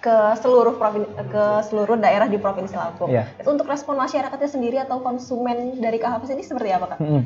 [0.00, 3.12] ke seluruh provin ke seluruh daerah di provinsi Lampung.
[3.12, 6.98] Itu untuk respon masyarakatnya sendiri atau konsumen dari Kak Hafiz ini seperti apa kak?
[7.04, 7.22] Mm-mm.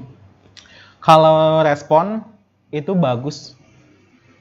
[0.99, 2.27] Kalau respon
[2.75, 3.55] itu bagus.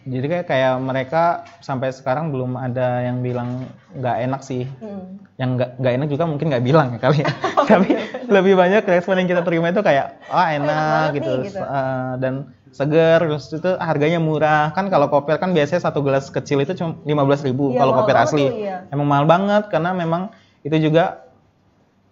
[0.04, 4.68] Jadi kayak kayak mereka sampai sekarang belum ada yang bilang nggak enak sih.
[4.84, 5.22] Hmm.
[5.40, 7.32] Yang nggak nggak enak juga mungkin nggak bilang ya kali ya.
[7.72, 7.90] Tapi
[8.28, 11.60] lebih banyak respon yang kita terima itu kayak oh enak banget gitu, nih, gitu.
[11.62, 12.34] Eh, dan
[12.74, 16.98] seger terus itu harganya murah kan kalau kopier kan biasanya satu gelas kecil itu cuma
[17.06, 18.90] 15.000 ribu Iya, kalau banget asli iya.
[18.90, 21.22] emang mahal banget karena memang itu juga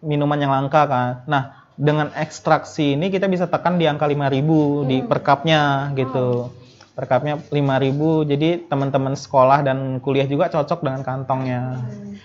[0.01, 1.09] minuman yang langka kan.
[1.25, 1.43] Nah,
[1.73, 6.49] dengan ekstraksi ini kita bisa tekan di angka 5000 di per cupnya gitu.
[6.91, 7.53] Per cupnya 5000
[8.27, 11.79] jadi teman-teman sekolah dan kuliah juga cocok dengan kantongnya.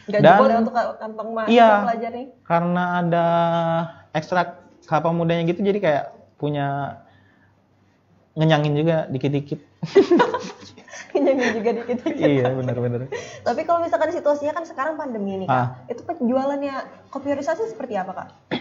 [0.09, 1.71] Gak Dan- ya untuk ka- kantong mahasiswa Iya.
[1.85, 2.27] pelajar nih.
[2.43, 3.27] Karena ada
[4.13, 4.49] ekstrak
[4.85, 6.05] kelapa mudanya gitu jadi kayak
[6.37, 7.01] punya
[8.37, 9.61] ngenyangin juga dikit-dikit.
[11.13, 12.27] Kenyangin juga dikit-dikit.
[12.29, 13.09] iya, benar-benar.
[13.41, 15.69] Tapi kalau misalkan situasinya kan sekarang pandemi nih kak, Ah.
[15.89, 16.75] itu penjualannya
[17.09, 18.29] kopiorisasi seperti apa kak?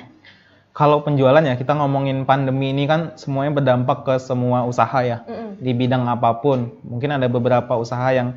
[0.75, 5.23] Kalau penjualan ya kita ngomongin pandemi ini kan semuanya berdampak ke semua usaha ya.
[5.23, 5.59] Mm-mm.
[5.59, 6.67] di bidang apa pun.
[6.83, 8.35] Mungkin ada beberapa usaha yang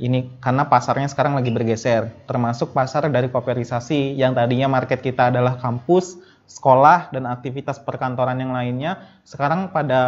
[0.00, 5.60] ini karena pasarnya sekarang lagi bergeser, termasuk pasar dari kopierisasi yang tadinya market kita adalah
[5.60, 10.02] kampus, sekolah dan aktivitas perkantoran yang lainnya, sekarang pada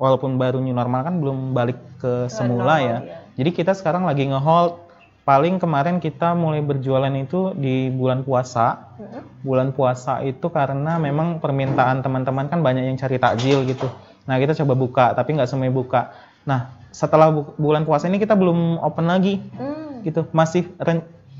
[0.00, 2.98] walaupun baru new normal kan belum balik ke semula normal, ya.
[3.04, 3.16] iya.
[3.36, 4.88] Jadi kita sekarang lagi ngehold
[5.28, 8.96] paling kemarin kita mulai berjualan itu di bulan puasa.
[9.40, 13.88] Bulan puasa itu karena memang permintaan teman-teman kan banyak yang cari takjil gitu.
[14.28, 16.12] Nah kita coba buka, tapi nggak semuanya buka.
[16.44, 20.04] Nah, setelah bu- bulan puasa ini kita belum open lagi Hmm.
[20.04, 20.28] gitu.
[20.36, 20.68] Masih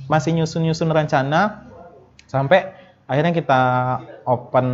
[0.08, 1.68] masih nyusun-nyusun rencana
[2.24, 2.72] sampai
[3.10, 3.62] akhirnya kita
[4.22, 4.66] open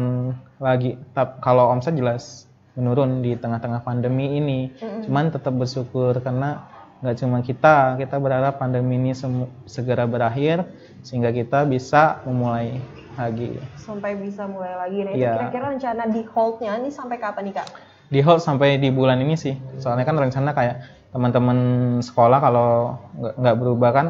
[0.61, 1.01] lagi.
[1.16, 2.44] Tap, kalau omset jelas
[2.77, 4.77] menurun di tengah-tengah pandemi ini.
[5.09, 6.68] Cuman tetap bersyukur karena
[7.01, 10.68] nggak cuma kita, kita berharap pandemi ini semu- segera berakhir
[11.01, 12.77] sehingga kita bisa memulai
[13.16, 13.57] lagi.
[13.81, 14.99] Sampai bisa mulai lagi.
[15.09, 15.33] Nah, Iya.
[15.40, 17.68] kira-kira rencana di hold-nya nih sampai kapan nih, Kak?
[18.12, 19.57] Di hold sampai di bulan ini sih.
[19.81, 20.85] Soalnya kan rencana kayak
[21.16, 21.59] teman-teman
[22.05, 24.07] sekolah kalau nggak berubah kan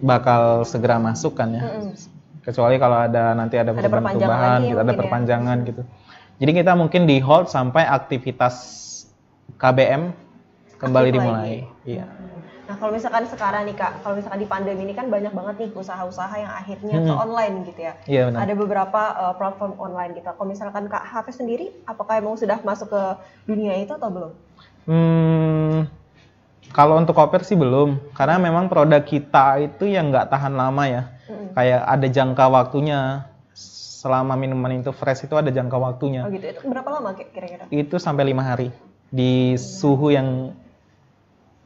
[0.00, 1.64] bakal segera masuk kan ya.
[1.64, 1.92] Mm-mm.
[2.50, 4.98] Kecuali kalau ada nanti ada perubahan-perubahan lagi gitu, ada ya.
[4.98, 5.82] perpanjangan gitu.
[6.40, 8.54] Jadi kita mungkin di hold sampai aktivitas
[9.56, 10.10] KBM
[10.76, 11.38] kembali Aktif dimulai.
[11.38, 11.58] lagi.
[11.86, 12.06] Iya.
[12.70, 15.70] Nah, kalau misalkan sekarang nih, Kak, kalau misalkan di pandemi ini kan banyak banget nih
[15.74, 17.08] usaha-usaha yang akhirnya Hmm.
[17.10, 17.92] ke online gitu ya.
[18.06, 18.38] Iya benar.
[18.46, 20.30] Ada beberapa uh, platform online gitu.
[20.30, 23.02] Kalau misalkan Kak Hafiz sendiri, apakah emang sudah masuk ke
[23.50, 24.32] dunia itu atau belum?
[24.86, 25.90] Hmm,
[26.70, 31.02] kalau untuk koper sih belum, karena memang produk kita itu yang nggak tahan lama ya.
[31.26, 31.39] Mm-mm.
[31.52, 33.00] Kayak ada jangka waktunya.
[34.00, 36.24] Selama minuman itu fresh itu ada jangka waktunya.
[36.24, 36.46] Oh gitu.
[36.46, 37.68] Itu berapa lama kira-kira?
[37.68, 38.72] Itu sampai lima hari
[39.10, 40.56] di suhu yang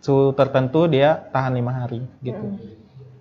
[0.00, 2.36] suhu tertentu dia tahan lima hari gitu.
[2.36, 2.60] Mm-mm.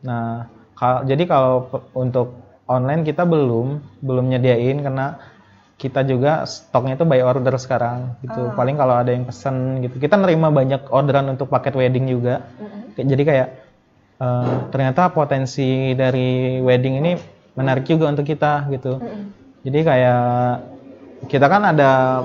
[0.04, 5.22] Nah, kal- jadi kalau untuk online kita belum belum nyediain karena
[5.74, 8.42] kita juga stoknya itu by order sekarang gitu.
[8.50, 8.56] Ah.
[8.56, 9.96] Paling kalau ada yang pesen gitu.
[9.96, 12.44] Kita nerima banyak orderan untuk paket wedding juga.
[12.96, 13.48] Kayak- Jadi kayak
[14.24, 17.12] eh, ternyata potensi dari wedding ini
[17.54, 19.04] menarik juga untuk kita gitu.
[19.64, 20.24] Jadi kayak
[21.28, 22.24] kita kan ada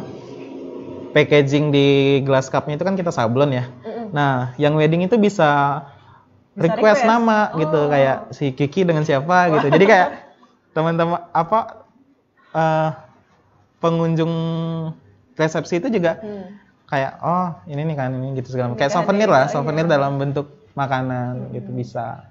[1.11, 1.87] packaging di
[2.23, 3.65] glass cupnya itu kan kita sablon ya.
[4.11, 5.83] Nah, yang wedding itu bisa
[6.55, 7.07] Bisa request, request.
[7.07, 7.87] nama gitu Oh.
[7.87, 9.67] kayak si Kiki dengan siapa gitu.
[9.71, 10.09] Jadi kayak
[10.75, 11.87] teman-teman apa
[12.51, 12.91] eh,
[13.79, 14.33] pengunjung
[15.39, 16.59] resepsi itu juga Hmm.
[16.91, 18.81] kayak oh ini nih kan ini gitu segala macam.
[18.83, 19.93] Kayak kan souvenir lah, souvenir iya.
[19.95, 22.23] dalam bentuk makanan gitu bisa.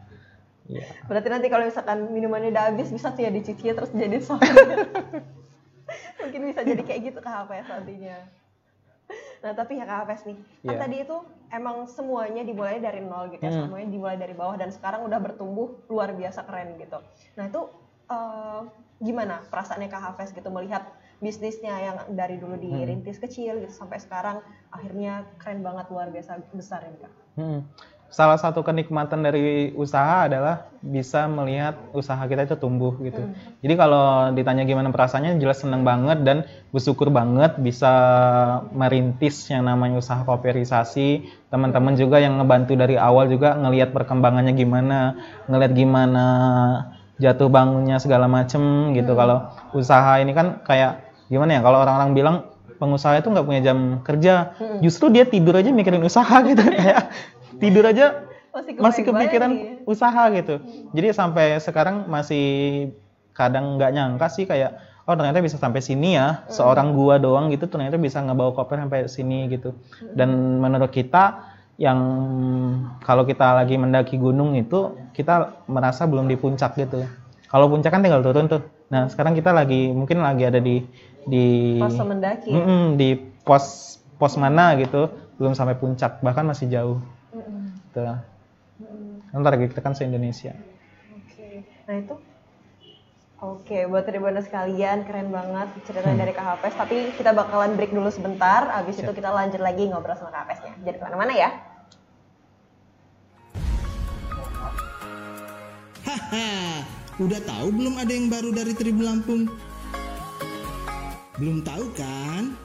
[0.68, 0.84] Iya.
[1.08, 4.88] Berarti nanti kalau misalkan minumannya udah habis bisa tuh ya dicuci terus jadi souvenir.
[6.24, 8.20] Mungkin bisa jadi kayak gitu Kak Hafes nantinya.
[9.40, 10.80] Nah tapi ya Kak Hafes nih, kan Iya.
[10.84, 13.72] tadi itu emang semuanya dimulai dari nol gitu ya, Hmm.
[13.72, 17.00] semuanya dimulai dari bawah dan sekarang udah bertumbuh luar biasa keren gitu.
[17.36, 17.62] Nah itu
[18.08, 18.62] eh,
[19.00, 20.84] gimana perasaannya Kak Hafes gitu melihat
[21.18, 26.84] bisnisnya yang dari dulu dirintis kecil gitu sampai sekarang akhirnya keren banget luar biasa besar
[26.84, 27.14] ini Kak.
[27.36, 27.62] Hmm.
[28.08, 33.20] Salah satu kenikmatan dari usaha adalah bisa melihat usaha kita itu tumbuh gitu.
[33.20, 33.36] Hmm.
[33.60, 37.92] Jadi kalau ditanya gimana perasaannya, jelas seneng banget dan bersyukur banget bisa
[38.72, 41.28] merintis yang namanya usaha kooperisasi.
[41.52, 45.20] Teman-teman juga yang ngebantu dari awal juga ngelihat perkembangannya gimana,
[45.52, 46.26] ngelihat gimana
[47.20, 49.20] jatuh bangunnya segala macem gitu.
[49.20, 51.62] Kalau usaha ini kan kayak gimana ya?
[51.62, 52.36] Kalau orang-orang bilang
[52.78, 57.10] pengusaha itu nggak punya jam kerja, justru dia tidur aja mikirin usaha gitu kayak
[57.58, 59.52] tidur aja Masih, kepikiran
[59.86, 60.58] usaha gitu.
[60.98, 62.90] Jadi sampai sekarang masih
[63.38, 67.70] kadang nggak nyangka sih kayak oh ternyata bisa sampai sini ya seorang gua doang gitu
[67.70, 69.78] ternyata bisa ngebawa koper sampai sini gitu.
[70.18, 72.00] Dan menurut kita yang
[73.06, 77.06] kalau kita lagi mendaki gunung itu kita merasa belum di puncak gitu.
[77.48, 78.66] Kalau puncak kan tinggal turun tuh.
[78.90, 80.82] Nah sekarang kita lagi mungkin lagi ada di
[81.30, 82.50] di mendaki.
[82.50, 83.14] Mm-mm, di
[83.46, 86.98] pos pos mana gitu belum sampai puncak bahkan masih jauh.
[87.98, 88.14] Gitu.
[89.34, 90.54] Kan target kita kan se-Indonesia.
[91.18, 92.16] Oke, nah itu
[93.38, 96.74] Oke, buat Tribuners sekalian, keren banget ceritanya dari Kak Hafes.
[96.74, 100.74] Tapi kita bakalan break dulu sebentar, habis itu kita lanjut lagi ngobrol sama Kak Hafesnya.
[100.82, 101.50] Jadi ke mana-mana ya.
[106.02, 106.82] Haha,
[107.22, 109.46] udah tahu belum ada yang baru dari Tribun Lampung?
[111.38, 112.58] Belum tahu kan?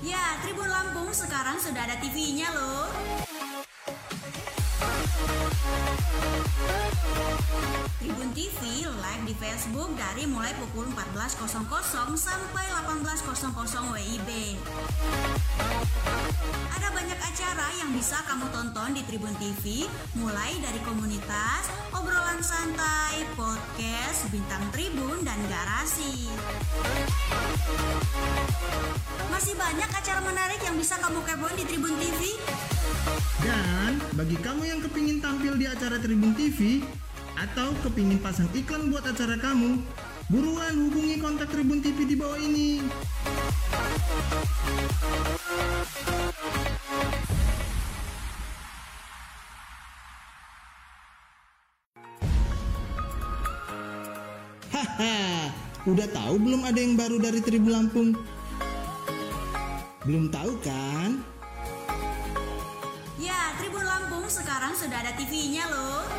[0.00, 3.27] Ya, Tribun Lampung sekarang sudah ada TV-nya loh.
[7.98, 11.50] Tribun TV live di Facebook dari mulai pukul 14.00
[12.14, 13.26] sampai 18.00
[13.90, 14.30] WIB.
[16.78, 23.26] Ada banyak acara yang bisa kamu tonton di Tribun TV, mulai dari komunitas, obrolan santai,
[23.34, 26.30] podcast, bintang tribun, dan garasi.
[29.26, 32.38] Masih banyak acara menarik yang bisa kamu kepoin di Tribun TV.
[33.42, 36.78] Dan bagi kamu yang kepingin tampil di acara Tribun TV
[37.38, 39.78] atau kepingin pasang iklan buat acara kamu,
[40.26, 42.82] buruan hubungi kontak Tribun TV di bawah ini.
[54.74, 55.54] Haha,
[55.86, 58.18] udah tahu belum ada yang baru dari Tribun Lampung?
[60.02, 61.22] Belum tahu kan?
[63.22, 66.17] Ya, Tribun Lampung sekarang sudah ada TV-nya loh.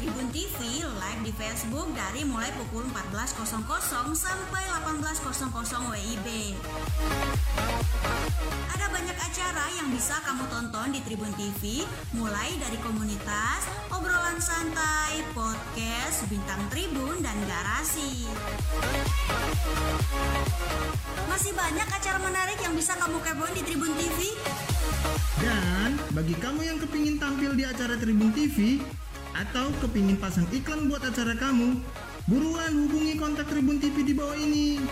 [0.00, 3.52] Tribun TV live di Facebook dari mulai pukul 14.00
[4.16, 6.56] sampai 18.00 WIB.
[8.72, 11.84] Ada banyak acara yang bisa kamu tonton di Tribun TV,
[12.16, 18.24] mulai dari komunitas, obrolan santai, podcast, bintang tribun, dan garasi.
[21.28, 24.32] Masih banyak acara menarik yang bisa kamu kepoin di Tribun TV.
[25.44, 28.80] Dan bagi kamu yang kepingin tampil di acara Tribun TV
[29.34, 31.78] atau kepingin pasang iklan buat acara kamu,
[32.26, 34.82] buruan hubungi kontak Tribun TV di bawah ini.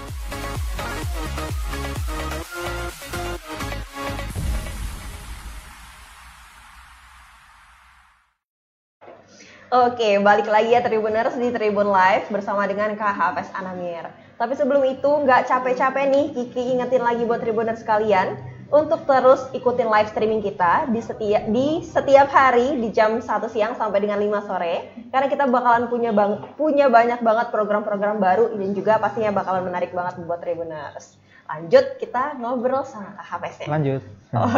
[9.68, 14.08] Oke, balik lagi ya Tribuners di Tribun Live bersama dengan Kak Hafes Anamir.
[14.40, 19.88] Tapi sebelum itu nggak capek-capek nih, Kiki ingetin lagi buat Tribuners sekalian untuk terus ikutin
[19.88, 24.44] live streaming kita di setiap di setiap hari di jam 1 siang sampai dengan 5
[24.44, 29.64] sore karena kita bakalan punya bang, punya banyak banget program-program baru dan juga pastinya bakalan
[29.64, 31.16] menarik banget buat Tribuners.
[31.48, 33.66] Lanjut kita ngobrol sama Kak Hafes ya.
[33.72, 34.04] Lanjut.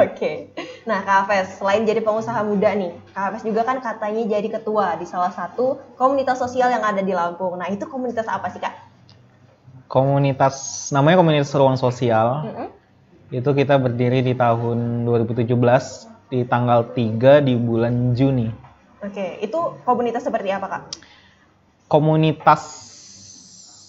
[0.02, 0.50] Oke.
[0.82, 4.98] Nah, Kak Hafes, selain jadi pengusaha muda nih, Kak Hafes juga kan katanya jadi ketua
[4.98, 7.54] di salah satu komunitas sosial yang ada di Lampung.
[7.54, 8.74] Nah, itu komunitas apa sih, Kak?
[9.86, 12.42] Komunitas namanya komunitas ruang sosial.
[12.50, 12.79] Mm-mm.
[13.30, 15.46] Itu kita berdiri di tahun 2017
[16.30, 18.50] di tanggal 3 di bulan Juni.
[19.00, 20.82] Oke, itu komunitas seperti apa, Kak?
[21.86, 22.90] Komunitas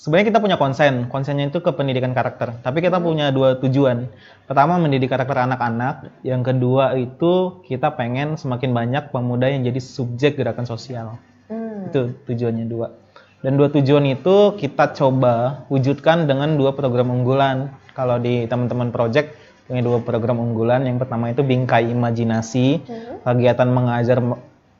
[0.01, 1.05] sebenarnya kita punya konsen.
[1.09, 2.57] Konsennya itu ke pendidikan karakter.
[2.65, 4.09] Tapi kita punya dua tujuan.
[4.49, 10.41] Pertama mendidik karakter anak-anak, yang kedua itu kita pengen semakin banyak pemuda yang jadi subjek
[10.41, 11.21] gerakan sosial.
[11.49, 11.89] Hmm.
[11.89, 12.93] Itu tujuannya dua.
[13.41, 17.73] Dan dua tujuan itu kita coba wujudkan dengan dua program unggulan.
[18.01, 19.37] Kalau di teman-teman project
[19.69, 20.81] punya dua program unggulan.
[20.89, 22.81] Yang pertama itu bingkai imajinasi,
[23.21, 24.17] kegiatan mengajar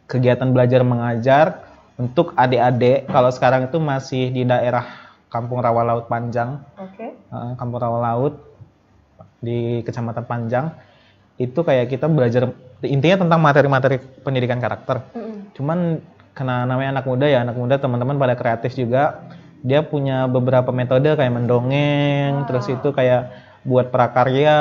[0.10, 1.46] kegiatan belajar mengajar
[2.02, 3.06] untuk adik-adik.
[3.06, 4.84] Kalau sekarang itu masih di daerah
[5.30, 7.14] Kampung Rawa Laut Panjang, Oke.
[7.14, 8.42] eh, Kampung Rawa Laut
[9.38, 10.66] di Kecamatan Panjang.
[11.38, 12.50] Itu kayak kita belajar
[12.82, 15.06] intinya tentang materi-materi pendidikan karakter.
[15.14, 15.54] Mm-mm.
[15.54, 16.02] Cuman
[16.34, 19.24] karena namanya anak muda ya, anak muda teman-teman pada kreatif juga.
[19.62, 24.58] Dia punya beberapa metode kayak mendongeng, terus itu kayak buat prakarya,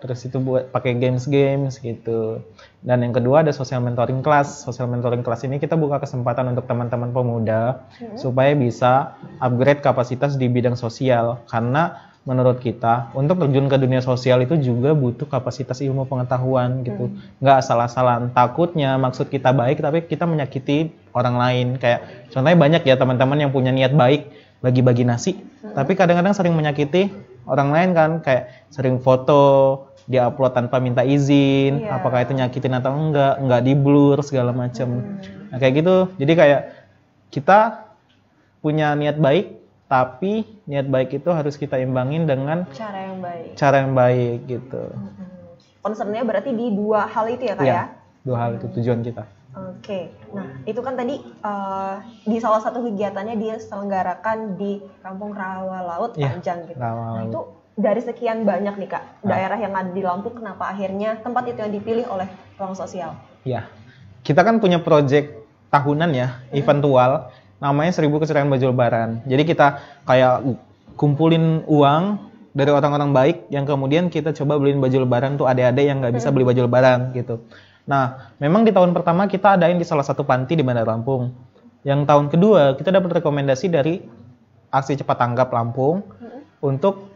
[0.00, 2.40] terus itu buat pakai games-games gitu.
[2.80, 4.64] Dan yang kedua ada social mentoring class.
[4.64, 7.84] Social mentoring class ini kita buka kesempatan untuk teman-teman pemuda
[8.16, 9.12] supaya bisa
[9.44, 14.92] upgrade kapasitas di bidang sosial karena menurut kita untuk terjun ke dunia sosial itu juga
[14.92, 17.08] butuh kapasitas ilmu pengetahuan gitu.
[17.40, 18.28] Nggak asal-asalan.
[18.36, 21.66] Takutnya maksud kita baik tapi kita menyakiti orang lain.
[21.80, 24.28] Kayak contohnya banyak ya teman-teman yang punya niat baik
[24.60, 25.40] bagi-bagi nasi.
[25.72, 27.08] Tapi kadang-kadang sering menyakiti
[27.48, 28.10] orang lain kan.
[28.20, 32.00] Kayak sering foto dia upload tanpa minta izin Iya.
[32.00, 35.96] apakah itu nyakitin atau enggak enggak di blur segala macam nah kayak gitu.
[36.20, 36.60] Jadi kayak
[37.28, 37.88] kita
[38.64, 39.52] punya niat baik
[39.88, 43.56] tapi niat baik itu harus kita imbangin dengan Cara yang baik.
[43.56, 44.82] cara yang baik gitu.
[45.80, 47.84] Concernnya berarti di dua hal itu ya, Kak Iya, ya?
[48.20, 49.24] dua hal itu tujuan kita.
[49.58, 55.82] Oke, nah itu kan tadi eh, di salah satu kegiatannya dia selenggarakan di Kampung Rawa
[55.82, 56.78] Laut Iya, Panjang gitu.
[56.78, 57.26] Rawa Nah Laut.
[57.26, 57.40] itu
[57.74, 59.32] dari sekian banyak nih kak Ah.
[59.32, 63.16] daerah yang ada di Lampung, kenapa akhirnya tempat itu yang dipilih oleh ruang sosial?
[63.42, 63.66] Ya,
[64.20, 65.32] kita kan punya project
[65.68, 69.22] tahunan ya, eventual, namanya seribu keceriaan baju lebaran.
[69.26, 70.46] Jadi kita kayak
[70.98, 76.02] kumpulin uang dari orang-orang baik yang kemudian kita coba beliin baju lebaran tuh adik-adik yang
[76.02, 77.42] nggak bisa beli baju lebaran gitu.
[77.86, 81.30] Nah, memang di tahun pertama kita adain di salah satu panti di Bandar Lampung.
[81.86, 84.02] Yang tahun kedua kita dapat rekomendasi dari
[84.68, 86.02] aksi cepat tanggap Lampung
[86.58, 87.14] untuk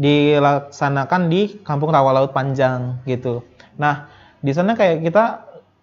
[0.00, 3.44] dilaksanakan di Kampung Rawa Laut Panjang gitu.
[3.76, 4.08] Nah,
[4.40, 5.24] di sana kayak kita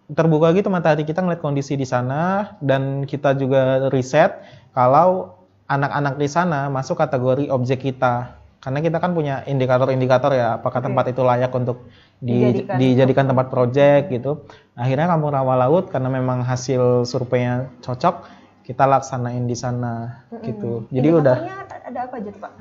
[0.08, 4.39] terbuka gitu mata hati kita ngeliat kondisi di sana dan kita juga riset
[4.72, 5.36] kalau
[5.68, 8.39] anak-anak di sana masuk kategori objek kita.
[8.58, 10.88] Karena kita kan punya indikator-indikator ya, apakah Oke.
[10.89, 11.88] tempat itu layak untuk
[12.20, 12.76] di- Dijadikan.
[12.82, 14.32] dijadikan tempat project gitu.
[14.74, 18.28] Akhirnya Kampung Rawa Laut karena memang hasil surveinya cocok,
[18.66, 20.89] kita laksanain di sana gitu.
[20.89, 22.54] Jadi udah Indikatornya ada apa aja tuh pak?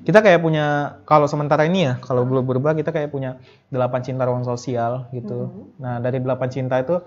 [0.00, 3.36] kita kayak punya kalau sementara ini ya kalau belum berubah kita kayak punya
[3.68, 5.70] delapan cinta ruang sosial gitu.
[5.76, 7.04] Nah dari delapan cinta itu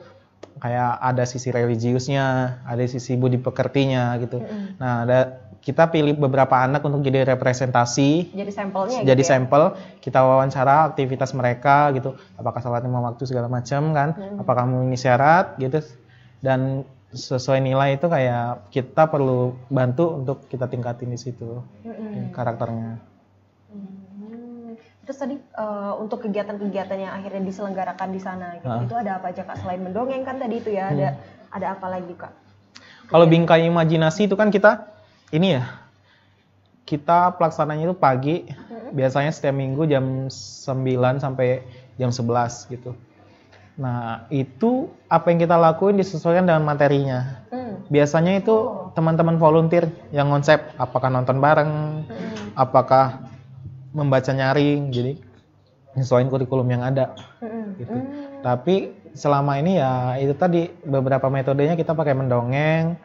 [0.62, 4.38] kayak ada sisi religiusnya ada sisi budi pekertinya gitu.
[4.78, 5.20] Nah ada
[5.64, 8.36] kita pilih beberapa anak untuk jadi representasi.
[8.36, 9.32] Jadi sampelnya jadi gitu ya?
[9.41, 9.64] sampel
[10.04, 12.14] kita wawancara aktivitas mereka gitu.
[12.38, 14.14] Apakah sholat lima waktu segala macam kan?
[14.38, 15.82] Apakah memenuhi syarat gitu.
[16.43, 22.34] Dan sesuai nilai itu kayak kita perlu bantu untuk kita tingkatin di situ Mm-mm.
[22.34, 22.97] karakternya.
[23.70, 24.74] Hmm.
[25.05, 28.82] Terus tadi eh, untuk kegiatan-kegiatan yang akhirnya diselenggarakan di sana gitu, Ah.
[28.82, 29.61] itu ada apa aja kak?
[29.61, 31.07] Selain mendongeng kan tadi itu ya, ada
[31.53, 32.34] ada apa lagi kak?
[33.07, 34.89] Kalau bingkai imajinasi itu kan kita
[35.30, 35.64] ini ya
[36.84, 38.36] kita pelaksananya itu pagi
[38.91, 41.64] biasanya setiap minggu jam 9 sampai
[41.95, 42.91] jam 11 gitu.
[43.74, 47.41] Nah, itu apa yang kita lakuin disesuaikan dengan materinya.
[47.49, 47.82] Hmm.
[47.89, 52.05] Biasanya itu teman-teman volunteer yang konsep apakah nonton bareng,
[52.53, 53.26] apakah
[53.93, 55.17] membaca nyaring, jadi
[55.93, 57.78] nyesuaiin kurikulum yang ada Mm-mm.
[57.82, 57.97] gitu.
[57.97, 58.41] Hmm.
[58.41, 62.97] Tapi selama ini ya itu tadi beberapa metodenya kita pakai mendongeng,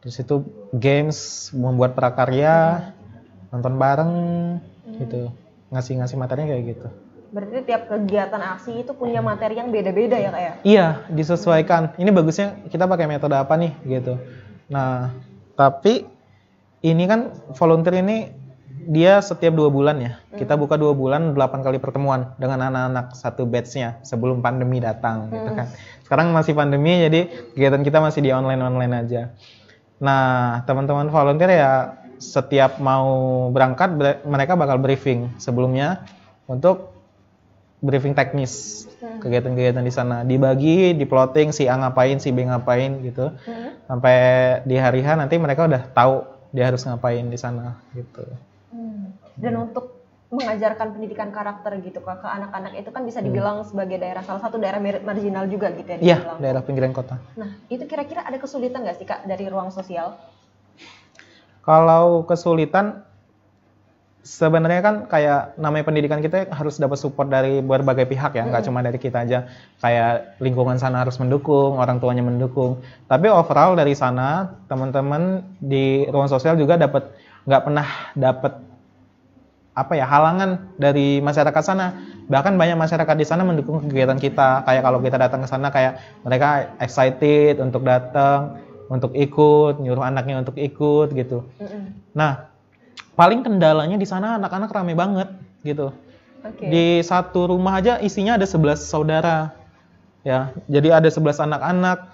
[0.00, 2.92] terus itu games, membuat prakarya,
[3.52, 4.12] nonton bareng
[4.96, 5.28] gitu.
[5.72, 6.88] Ngasih-ngasih materinya kayak gitu.
[7.30, 10.52] Berarti tiap kegiatan aksi itu punya materi yang beda-beda ya kak ya?
[10.62, 11.98] Iya, disesuaikan.
[11.98, 14.16] Ini bagusnya kita pakai metode apa nih gitu.
[14.70, 15.10] Nah,
[15.58, 16.06] tapi
[16.86, 18.30] ini kan volunteer ini
[18.86, 20.12] dia setiap dua bulan ya.
[20.38, 25.50] Kita buka dua bulan, delapan kali pertemuan dengan anak-anak satu batchnya sebelum pandemi datang gitu
[25.50, 25.66] kan.
[26.06, 27.26] Sekarang masih pandemi jadi
[27.58, 29.34] kegiatan kita masih di online-online aja.
[29.98, 31.72] Nah, teman-teman volunteer ya
[32.16, 36.04] setiap mau berangkat ber- mereka bakal briefing sebelumnya
[36.48, 36.95] untuk
[37.78, 38.84] briefing teknis
[39.18, 43.76] kegiatan-kegiatan di sana dibagi di plotting si A ngapain si B ngapain gitu Hmm.
[43.86, 44.16] sampai
[44.62, 48.24] di hari H nanti mereka udah tahu dia harus ngapain di sana gitu
[48.66, 49.14] Hmm.
[49.34, 49.94] Dan untuk
[50.26, 54.58] mengajarkan pendidikan karakter gitu kak ke anak-anak itu kan bisa dibilang sebagai daerah salah satu
[54.58, 55.98] daerah mar- marginal juga gitu ya.
[55.98, 56.40] iya Lampung.
[56.40, 60.18] daerah pinggiran kota Nah itu kira-kira ada kesulitan nggak sih kak dari ruang sosial?
[61.62, 63.02] kalau kesulitan
[64.26, 68.82] sebenarnya kan kayak namanya pendidikan kita harus dapat support dari berbagai pihak ya nggak cuma
[68.82, 69.46] dari kita aja.
[69.78, 72.82] Kayak lingkungan sana harus mendukung orang tuanya mendukung.
[73.06, 77.06] Tapi overall dari sana teman-teman di ruang sosial juga dapat
[77.46, 77.86] nggak pernah
[78.18, 78.52] dapat
[79.76, 81.94] apa ya halangan dari masyarakat sana.
[82.26, 84.66] Bahkan banyak masyarakat di sana mendukung kegiatan kita.
[84.66, 88.58] Kayak kalau kita datang ke sana kayak mereka excited untuk datang
[88.90, 91.46] untuk ikut nyuruh anaknya untuk ikut gitu.
[91.62, 91.94] Mm-mm.
[92.14, 92.55] Nah,
[93.16, 95.32] paling kendalanya di sana anak-anak rame banget
[95.64, 95.90] gitu.
[96.44, 96.68] Oke.
[96.68, 99.56] Di satu rumah aja isinya ada 11 saudara.
[100.22, 102.12] Ya, jadi ada 11 anak-anak.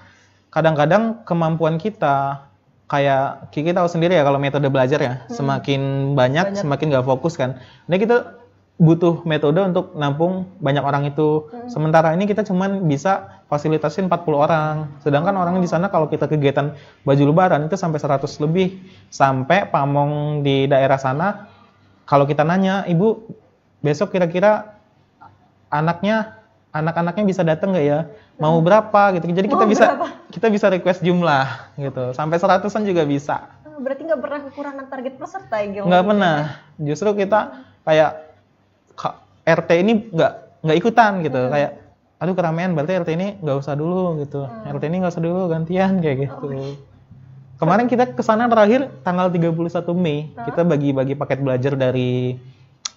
[0.53, 2.45] Kadang-kadang kemampuan kita
[2.89, 7.57] kayak Kiki tahu sendiri ya kalau metode belajar ya, semakin banyak, semakin nggak fokus kan.
[7.89, 8.37] Nah, kita
[8.83, 11.47] butuh metode untuk nampung banyak orang itu.
[11.71, 14.91] Sementara ini kita cuman bisa fasilitasin 40 orang.
[14.99, 16.75] Sedangkan orang di sana kalau kita kegiatan
[17.07, 18.83] baju lebaran itu sampai 100 lebih.
[19.07, 21.47] Sampai pamong di daerah sana
[22.11, 23.23] kalau kita nanya, "Ibu,
[23.79, 24.75] besok kira-kira
[25.71, 26.43] anaknya
[26.75, 28.11] anak-anaknya bisa datang nggak ya?
[28.37, 30.09] Mau berapa gitu." Jadi kita Mau bisa berapa?
[30.35, 31.47] kita bisa request jumlah
[31.79, 32.11] gitu.
[32.19, 33.47] Sampai seratusan juga bisa.
[33.63, 36.37] Ah, Berarti nggak pernah kekurangan target peserta ya nggak pernah
[36.83, 37.41] justru kita
[37.83, 38.32] kayak ka-
[39.43, 40.33] RT ini nggak
[40.63, 41.51] nggak ikutan gitu.
[41.51, 41.83] Kayak
[42.23, 44.47] aduh keramaian berarti RT ini nggak usah dulu gitu.
[44.47, 46.79] RT ini nggak usah dulu gantian kayak gitu.
[47.59, 49.55] Kemarin kita ke sana terakhir tanggal 31
[49.95, 52.35] Mei kita bagi-bagi paket belajar dari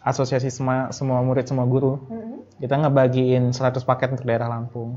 [0.05, 1.97] asosiasi semua semua murid semua guru.
[2.09, 2.33] Mm-mm.
[2.55, 4.95] kita ngebagiin 100 paket untuk daerah Lampung.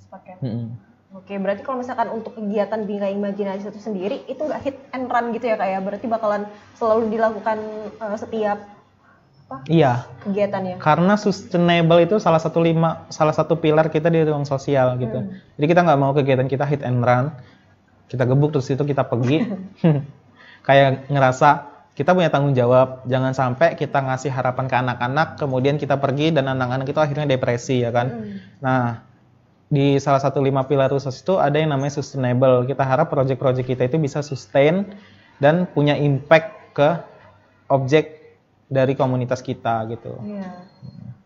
[0.00, 0.40] Sepaket.
[0.40, 0.72] Mm-mm.
[1.08, 5.32] Oke, berarti kalau misalkan untuk kegiatan bingkai imajinasi itu sendiri itu nggak hit and run
[5.32, 5.78] gitu ya kak ya?
[5.80, 6.42] Berarti bakalan
[6.76, 7.58] selalu dilakukan
[7.96, 8.58] eh, setiap
[9.48, 9.64] apa?
[9.64, 10.04] Iya.
[10.28, 10.76] Kegiatannya?
[10.76, 15.24] karena sustainable itu salah satu lima salah satu pilar kita di ruang sosial gitu.
[15.56, 17.32] Jadi kita nggak mau kegiatan kita hit and run.
[18.12, 19.48] Kita gebuk terus itu kita pergi.
[20.68, 21.64] Kayak ngerasa
[21.96, 23.08] kita punya tanggung jawab.
[23.08, 27.80] Jangan sampai kita ngasih harapan ke anak-anak kemudian kita pergi dan anak-anak itu akhirnya depresi
[27.80, 28.36] ya kan?
[28.60, 29.00] Nah
[29.68, 32.68] di salah satu lima pilar khusus itu ada yang namanya sustainable.
[32.68, 34.92] Kita harap project-project kita itu bisa sustain
[35.40, 36.88] dan punya impact ke
[37.72, 38.17] objek
[38.68, 40.68] dari komunitas kita gitu Iya.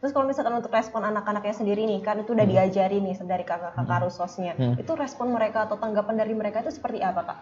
[0.03, 4.03] Terus kalau misalkan untuk respon anak-anaknya sendiri nih, kan itu udah diajari nih dari kakak-kakak
[4.03, 4.59] rusosnya.
[4.59, 4.74] Hmm.
[4.74, 7.38] Itu respon mereka atau tanggapan dari mereka itu seperti apa kak?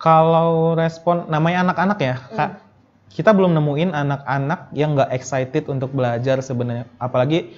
[0.00, 2.50] Kalau respon namanya anak-anak ya, Kak.
[3.12, 6.88] Kita belum nemuin anak-anak yang nggak excited untuk belajar sebenarnya.
[6.96, 7.52] Apalagi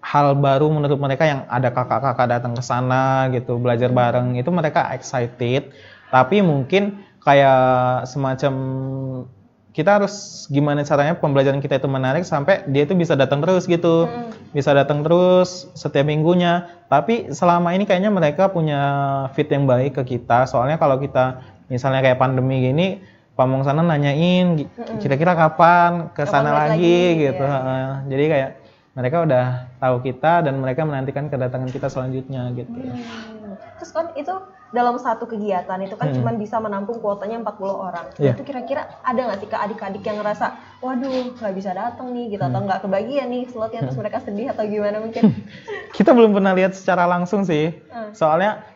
[0.00, 4.88] hal baru menurut mereka yang ada kakak-kakak datang ke sana gitu, belajar bareng itu mereka
[4.96, 5.68] excited.
[6.08, 8.54] Tapi mungkin kayak semacam
[9.76, 14.08] kita harus gimana caranya pembelajaran kita itu menarik sampai dia itu bisa datang terus gitu.
[14.56, 16.64] Bisa datang terus setiap minggunya.
[16.88, 18.80] Tapi selama ini kayaknya mereka punya
[19.36, 20.48] fit yang baik ke kita.
[20.48, 23.04] Soalnya kalau kita misalnya kayak pandemi gini,
[23.36, 24.64] pamong sana nanyain
[24.96, 26.80] kira-kira kapan ke sana lagi,
[27.12, 27.44] lagi, gitu.
[27.44, 28.00] ya.
[28.08, 28.50] Jadi kayak
[28.96, 29.44] mereka udah
[29.76, 32.80] tahu kita dan mereka menantikan kedatangan kita selanjutnya gitu.
[32.80, 33.35] Hmm.
[33.86, 34.34] Terus kan itu
[34.74, 36.18] dalam satu kegiatan itu kan Hmm.
[36.18, 38.10] cuma bisa menampung kuotanya 40 orang.
[38.18, 38.34] Iya.
[38.34, 40.46] Itu kira-kira ada nggak sih ke adik-adik yang ngerasa,
[40.82, 42.50] waduh nggak bisa datang nih gitu Hmm.
[42.50, 45.30] atau nggak kebagian nih slotnya terus mereka sedih atau gimana mungkin?
[45.94, 47.70] Kita belum pernah lihat secara langsung sih.
[47.94, 48.10] Hmm.
[48.10, 48.66] Soalnya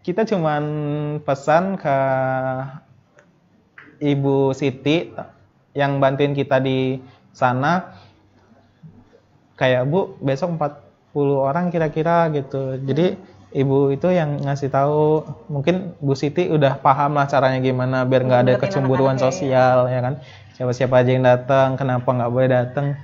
[0.00, 0.64] kita cuman
[1.20, 1.96] pesan ke
[4.00, 5.12] Ibu Siti
[5.76, 7.04] yang bantuin kita di
[7.36, 7.92] sana
[9.54, 10.74] kayak Bu besok 40
[11.36, 12.80] orang kira-kira gitu.
[12.80, 18.26] Jadi ibu itu yang ngasih tahu mungkin Bu Siti udah paham lah caranya gimana biar
[18.26, 19.30] nggak ada kecemburuan ya.
[19.30, 20.14] sosial ya kan.
[20.54, 22.98] Siapa-siapa aja yang datang, kenapa nggak boleh datang.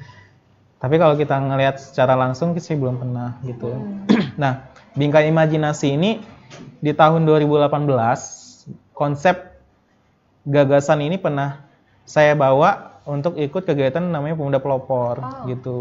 [0.81, 3.71] Tapi kalau kita ngelihat secara langsung sih belum pernah gitu.
[4.43, 6.19] nah, bingkai imajinasi ini
[6.83, 7.71] di tahun 2018
[8.95, 9.55] konsep
[10.47, 11.63] gagasan ini pernah
[12.03, 15.47] saya bawa untuk ikut kegiatan namanya Pemuda Pelopor Oh.
[15.47, 15.79] gitu.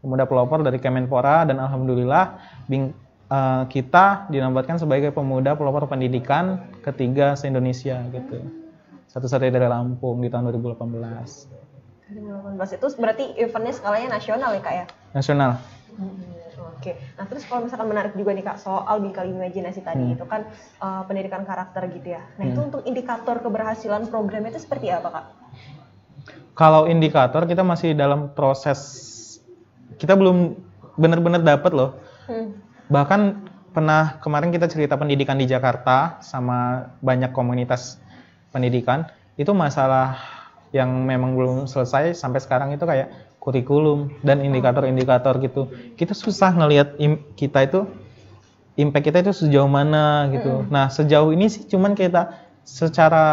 [0.00, 2.94] Pemuda Pelopor dari Kemenpora dan alhamdulillah bing-
[3.26, 8.38] eh, kita dinobatkan sebagai Pemuda Pelopor Pendidikan ketiga se-Indonesia gitu.
[9.06, 11.48] Satu-satunya dari Lampung di tahun 2018.
[12.06, 14.84] 2018 itu berarti eventnya skalanya nasional ya kak ya?
[15.10, 15.58] Nasional.
[15.96, 16.22] Hmm,
[16.76, 20.14] Oke, nah terus kalau misalkan menarik juga nih kak soal bingkai imajinasi tadi Hmm.
[20.14, 20.44] itu kan
[20.78, 22.22] uh, pendidikan karakter gitu ya.
[22.36, 22.68] Nah itu Hmm.
[22.68, 25.24] untuk indikator keberhasilan programnya itu seperti apa kak?
[26.52, 28.78] Kalau indikator kita masih dalam proses
[29.96, 30.52] kita belum
[30.94, 31.90] benar-benar dapat loh.
[32.28, 32.52] Hmm.
[32.86, 33.20] Bahkan
[33.74, 38.00] pernah kemarin kita cerita pendidikan di Jakarta sama banyak komunitas
[38.54, 40.16] pendidikan itu masalah
[40.72, 43.12] yang memang belum selesai sampai sekarang itu kayak
[43.42, 45.68] kurikulum dan indikator-indikator gitu.
[45.94, 46.98] Kita susah ngelihat
[47.38, 47.80] kita itu
[48.74, 50.66] impact kita itu sejauh mana gitu.
[50.66, 52.32] Nah, sejauh ini sih cuman kita
[52.66, 53.24] secara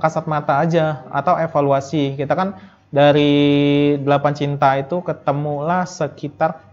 [0.00, 2.16] kasat mata aja atau evaluasi.
[2.16, 2.56] Kita kan
[2.88, 6.67] dari 8 cinta itu ketemulah sekitar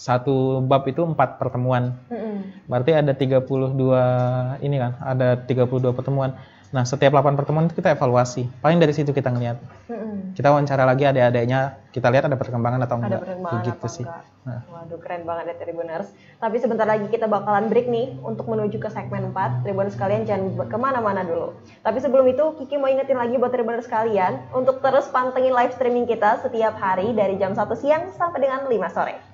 [0.00, 1.92] satu bab itu empat pertemuan.
[2.08, 2.64] Mm-mm.
[2.64, 6.32] Berarti ada 32 ini kan, ada 32 pertemuan.
[6.70, 8.46] Nah, setiap 8 pertemuan itu kita evaluasi.
[8.62, 9.58] Paling dari situ kita ngeliat.
[9.90, 10.32] Mm-mm.
[10.38, 13.20] Kita wawancara lagi adik-adiknya, kita lihat ada perkembangan atau Ada enggak.
[13.26, 14.04] perkembangan Begitu apa sih.
[14.06, 14.24] enggak?
[14.40, 14.60] Nah.
[14.72, 16.08] Waduh keren banget ya Tribuners.
[16.40, 19.68] Tapi sebentar lagi kita bakalan break nih untuk menuju ke segmen 4.
[19.68, 21.52] Tribuners kalian jangan ke mana-mana dulu.
[21.84, 26.08] Tapi sebelum itu Kiki mau ingetin lagi buat Tribuners kalian untuk terus pantengin live streaming
[26.08, 29.29] kita setiap hari dari jam 1 siang sampai dengan 5 sore.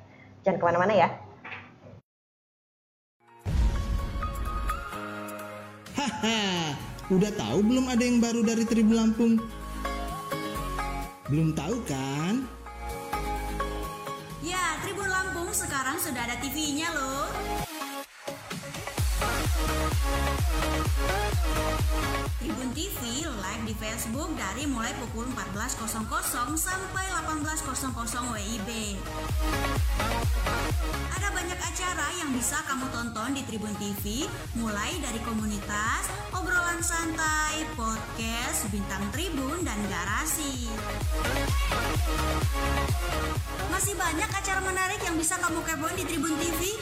[0.47, 1.09] Jangan ke mana-mana ya.
[5.99, 6.70] Haha,
[7.11, 9.42] udah tahu belum ada yang baru dari Tribun Lampung?
[11.26, 12.47] Belum tahu kan?
[14.38, 17.65] Ya, Tribun Lampung sekarang sudah ada TV-nya loh.
[22.47, 25.99] Tribun TV live di Facebook dari mulai pukul 14.00
[26.55, 27.66] sampai 18.00
[28.07, 28.70] WIB.
[31.11, 34.30] Ada banyak acara yang bisa kamu tonton di Tribun TV,
[34.62, 36.07] mulai dari komunitas,
[36.38, 40.70] obrolan santai, podcast, bintang tribun, dan garasi.
[43.74, 46.78] Masih banyak acara menarik yang bisa kamu kepoin di Tribun TV.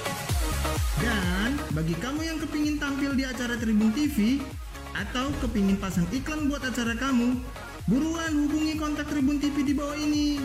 [1.01, 4.45] Dan bagi kamu yang kepingin tampil di acara Tribun TV
[4.95, 7.42] atau kepingin pasang iklan buat acara kamu,
[7.90, 10.38] buruan hubungi kontak Tribun TV di bawah ini.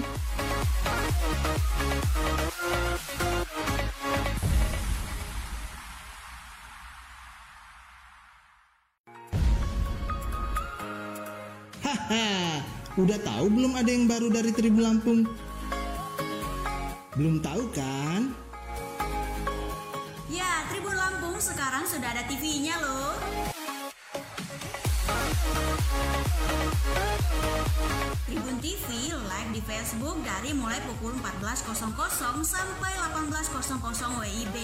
[11.86, 12.66] Haha,
[12.98, 15.30] udah tahu belum ada yang baru dari Tribun Lampung?
[17.14, 18.34] Belum tahu kan?
[20.26, 23.29] Ya, Tribun Lampung sekarang sudah ada TV-nya loh.
[28.30, 28.88] Tribun TV
[29.18, 31.82] live di Facebook dari mulai pukul 14.00
[32.46, 34.58] sampai 18.00 WIB.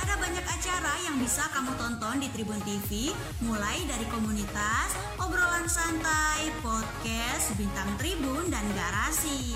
[0.00, 3.12] Ada banyak acara yang bisa kamu tonton di Tribun TV,
[3.44, 9.52] mulai dari komunitas, obrolan santai, podcast, bintang tribun, dan garasi.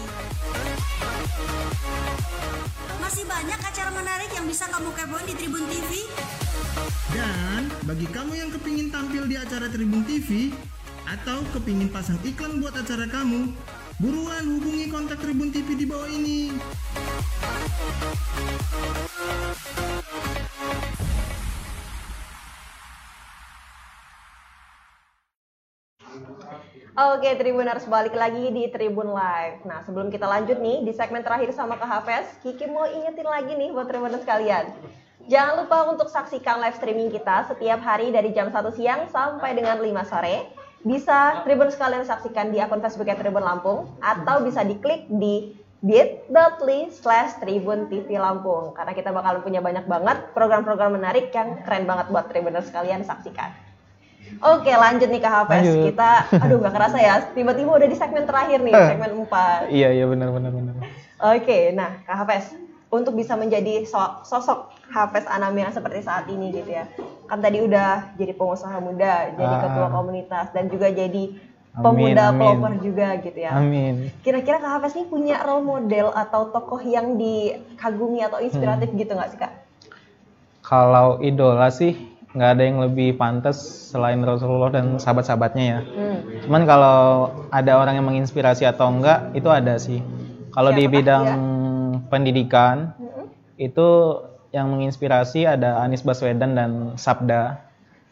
[3.01, 6.05] Masih banyak acara menarik yang bisa kamu kepoin di Tribun TV.
[7.13, 10.49] Dan bagi kamu yang kepingin tampil di acara Tribun TV
[11.05, 13.53] atau kepingin pasang iklan buat acara kamu,
[14.01, 16.57] buruan hubungi kontak Tribun TV di bawah ini.
[26.93, 29.65] Oke, Tribuners balik lagi di Tribun Live.
[29.65, 33.53] Nah, sebelum kita lanjut nih di segmen terakhir sama Kak Hafes, Kiki mau ingetin lagi
[33.57, 34.73] nih buat Tribuners kalian.
[35.23, 39.79] Jangan lupa untuk saksikan live streaming kita setiap hari dari jam 1 siang sampai dengan
[39.79, 40.51] 5 sore.
[40.83, 47.39] Bisa Tribuners kalian saksikan di akun Facebooknya Tribun Lampung atau bisa diklik di bit.ly slash
[47.39, 52.27] Tribun TV Lampung karena kita bakal punya banyak banget program-program menarik yang keren banget buat
[52.27, 53.55] Tribuners sekalian saksikan.
[54.43, 55.93] Oke lanjut nih Kak Lanjut.
[55.93, 56.11] kita
[56.41, 58.87] aduh nggak kerasa ya tiba-tiba udah di segmen terakhir nih Eh.
[58.89, 60.75] segmen 4 Iya iya benar benar benar.
[61.23, 62.57] Oke, nah Kak Hafes,
[62.89, 66.85] untuk bisa menjadi so- sosok Hafes Anami yang seperti saat ini gitu ya.
[67.25, 69.61] Kan tadi udah jadi pengusaha muda, jadi Ah.
[69.63, 71.33] ketua komunitas dan juga jadi
[71.73, 72.37] Amin, pemuda amin.
[72.37, 73.57] pelopor juga gitu ya.
[73.57, 74.13] Amin.
[74.21, 79.01] Kira-kira Kak Hafes nih punya role model atau tokoh yang dikagumi atau inspiratif Hmm.
[79.01, 79.53] gitu nggak sih Kak?
[80.63, 81.97] Kalau idola sih
[82.33, 85.81] nggak ada yang lebih pantas selain Rasulullah dan sahabat-sahabatnya ya.
[85.83, 86.19] Hmm.
[86.45, 86.99] Cuman kalau
[87.49, 90.01] ada orang yang menginspirasi atau enggak itu ada sih.
[90.49, 91.37] Kalau di bidang dia?
[92.07, 93.25] pendidikan Mm-mm.
[93.57, 93.89] itu
[94.53, 97.65] yang menginspirasi ada Anies Baswedan dan Sabda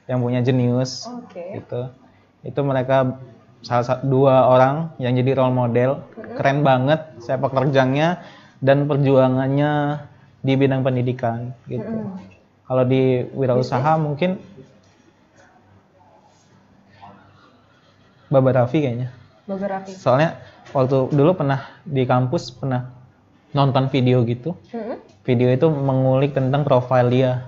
[0.09, 1.61] yang punya jenius Oke.
[1.61, 1.93] gitu.
[2.41, 3.20] Itu mereka
[3.61, 6.01] salah satu dua orang yang jadi role model.
[6.41, 8.24] Keren banget sepak terjangnya
[8.64, 10.01] dan perjuangannya
[10.41, 11.84] di bidang pendidikan gitu.
[11.84, 12.16] Mm-mm.
[12.64, 14.41] Kalau di wirausaha mungkin
[18.30, 19.11] Baba Raffi kayaknya.
[19.45, 19.91] Beberapa.
[19.91, 20.38] Soalnya
[20.70, 22.95] waktu dulu pernah di kampus pernah
[23.51, 24.55] nonton video gitu.
[24.70, 25.09] Mm-mm.
[25.30, 27.46] Video itu mengulik tentang profil dia.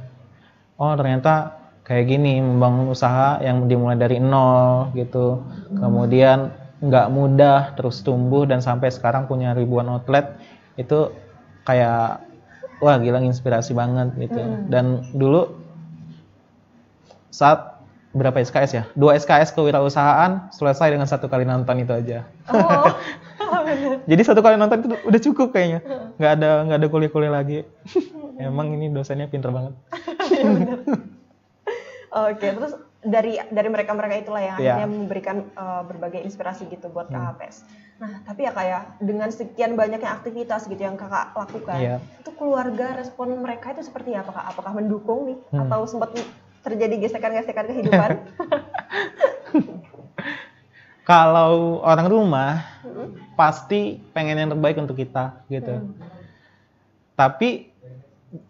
[0.79, 5.43] Oh ternyata kayak gini membangun usaha yang dimulai dari nol gitu.
[5.75, 10.39] Kemudian nggak mudah terus tumbuh dan sampai sekarang punya ribuan outlet
[10.79, 11.11] itu
[11.67, 12.23] kayak
[12.79, 14.39] wah gila inspirasi banget gitu.
[14.71, 15.59] Dan dulu
[17.35, 17.83] saat
[18.15, 18.85] berapa SKS ya?
[18.95, 22.31] Dua SKS kewirausasahaan selesai dengan satu kali nonton itu aja.
[22.47, 22.95] Oh.
[24.05, 25.81] Jadi satu kali nonton itu udah cukup kayaknya.
[26.17, 27.59] Nggak ada nggak ada kuliah-kuliah lagi.
[28.37, 29.73] Emang ini dosennya pinter banget.
[32.13, 34.77] Oke, terus dari dari mereka-mereka itulah yang Iya.
[34.77, 37.65] akhirnya memberikan uh, berbagai inspirasi gitu buat Kak Hafes.
[37.97, 41.97] Nah, tapi ya kayak dengan sekian banyaknya aktivitas gitu yang Kakak lakukan, Iya.
[42.21, 44.45] itu keluarga respon mereka itu seperti apa Kak?
[44.53, 45.67] Apakah mendukung nih Hmm.
[45.67, 46.13] atau sempat
[46.61, 48.11] terjadi gesekan-gesekan kehidupan?
[51.03, 52.63] Kalau orang rumah
[53.39, 55.81] pasti pengen yang terbaik untuk kita gitu.
[57.17, 57.69] Tapi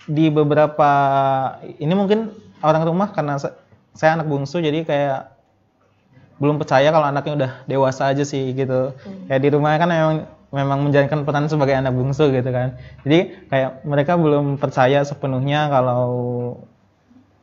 [0.07, 0.91] di beberapa
[1.83, 2.31] ini mungkin
[2.63, 3.59] orang rumah karena sa-
[3.99, 5.21] saya anak bungsu jadi kayak
[6.39, 8.95] belum percaya kalau anaknya udah dewasa aja sih gitu.
[9.31, 10.17] Kayak di rumah kan memang
[10.53, 12.77] memang menjalankan peran sebagai anak bungsu gitu kan.
[13.07, 16.05] Jadi kayak mereka belum percaya sepenuhnya kalau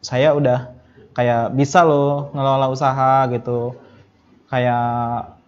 [0.03, 0.71] saya udah
[1.15, 3.75] kayak bisa loh ngelola usaha gitu.
[4.51, 5.38] Kayak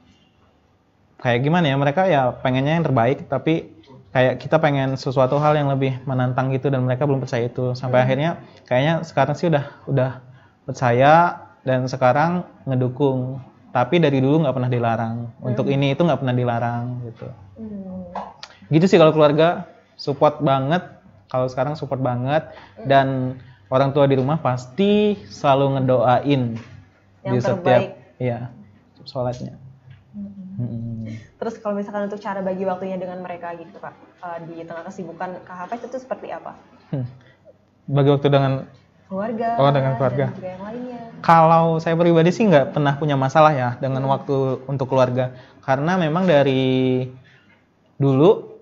[1.22, 5.72] kayak gimana ya mereka ya pengennya yang terbaik tapi kayak kita pengen sesuatu hal yang
[5.72, 7.72] lebih menantang gitu dan mereka belum percaya itu.
[7.74, 10.12] Sampai akhirnya kayaknya sekarang sih udah udah
[10.68, 13.40] percaya dan sekarang ngedukung.
[13.72, 15.16] Tapi dari dulu nggak pernah dilarang.
[15.40, 17.28] Untuk ini itu nggak pernah dilarang gitu.
[17.56, 18.04] Hmm.
[18.68, 19.64] gitu sih kalau keluarga.
[19.96, 20.84] Support banget.
[21.32, 22.52] Kalau sekarang support banget.
[22.84, 23.40] Dan
[23.72, 26.60] orang tua di rumah pasti selalu ngedoain
[27.24, 28.20] Yang di setiap terbaik.
[28.20, 28.40] iya
[29.08, 29.56] sholatnya.
[30.60, 30.91] Mm-mm.
[31.42, 35.42] Terus kalau misalkan untuk cara bagi waktunya dengan mereka gitu Kak, uh, di tengah kesibukan
[35.44, 36.54] Hafes itu seperti apa?
[36.94, 37.08] Hmm.
[37.90, 38.54] bagi waktu dengan
[39.10, 40.26] Keluarga, Oh, dengan keluarga.
[40.30, 41.00] dan juga yang lainnya.
[41.20, 46.24] kalau saya pribadi sih nggak pernah punya masalah ya dengan waktu untuk keluarga karena memang
[46.24, 47.04] dari
[47.98, 48.56] dulu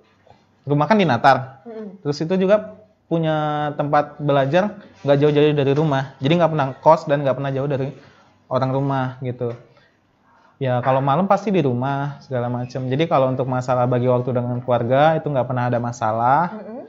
[0.66, 2.02] rumah kan di Natar Mm-mm.
[2.02, 7.22] terus itu juga punya tempat belajar nggak jauh-jauh dari rumah jadi nggak pernah kos dan
[7.22, 7.94] nggak pernah jauh dari
[8.50, 9.54] orang rumah gitu
[10.60, 14.60] ya kalau malam pasti di rumah segala macam jadi kalau untuk masalah bagi waktu dengan
[14.60, 16.80] keluarga itu nggak pernah ada masalah Mm-mm.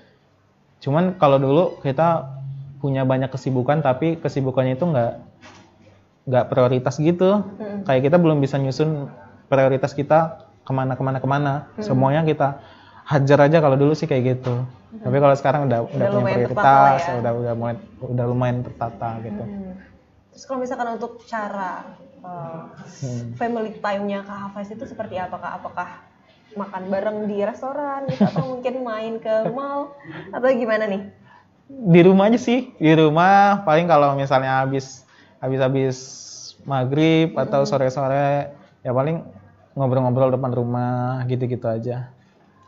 [0.80, 2.40] Cuman kalau dulu kita
[2.80, 5.12] punya banyak kesibukan tapi kesibukannya itu nggak
[6.26, 7.44] nggak prioritas gitu.
[7.44, 7.84] Mm-mm.
[7.84, 9.12] Kayak kita belum bisa nyusun
[9.52, 11.52] prioritas kita ke mana ke mana ke mana.
[11.84, 12.64] Semuanya kita
[13.04, 14.64] hajar aja kalau dulu sih kayak gitu.
[14.90, 17.12] Tapi kalau sekarang udah udah, punya lumayan tertata prioritas, ya.
[17.20, 19.44] udah udah mulai udah lumayan tertata gitu.
[19.44, 19.72] Hmm.
[20.40, 21.84] Terus kalau misalkan untuk cara
[22.24, 22.72] uh,
[23.04, 23.36] Hmm.
[23.36, 25.52] family time-nya Kak Hafes itu seperti apa Kak?
[25.60, 26.00] Apakah
[26.56, 29.92] makan bareng di restoran gitu atau mungkin main ke mall
[30.32, 31.12] atau gimana nih?
[31.68, 35.04] Di rumah aja sih, di rumah paling kalau misalnya habis
[35.44, 35.96] habis habis
[36.64, 38.48] maghrib atau sore-sore
[38.80, 39.20] ya paling
[39.76, 42.16] ngobrol-ngobrol depan rumah gitu-gitu aja.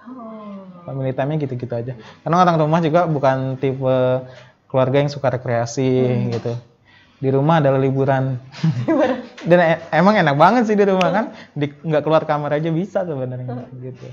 [0.05, 0.61] Oh.
[0.85, 1.97] family time-nya gitu-gitu aja.
[2.21, 3.97] Karena orang rumah juga bukan tipe
[4.69, 5.89] keluarga yang suka rekreasi
[6.37, 6.53] gitu.
[7.23, 8.35] Di rumah adalah liburan.
[9.49, 13.03] Dan e- emang enak banget sih di rumah kan, di- nggak keluar kamar aja bisa
[13.03, 13.47] sebenarnya
[13.79, 14.07] gitu.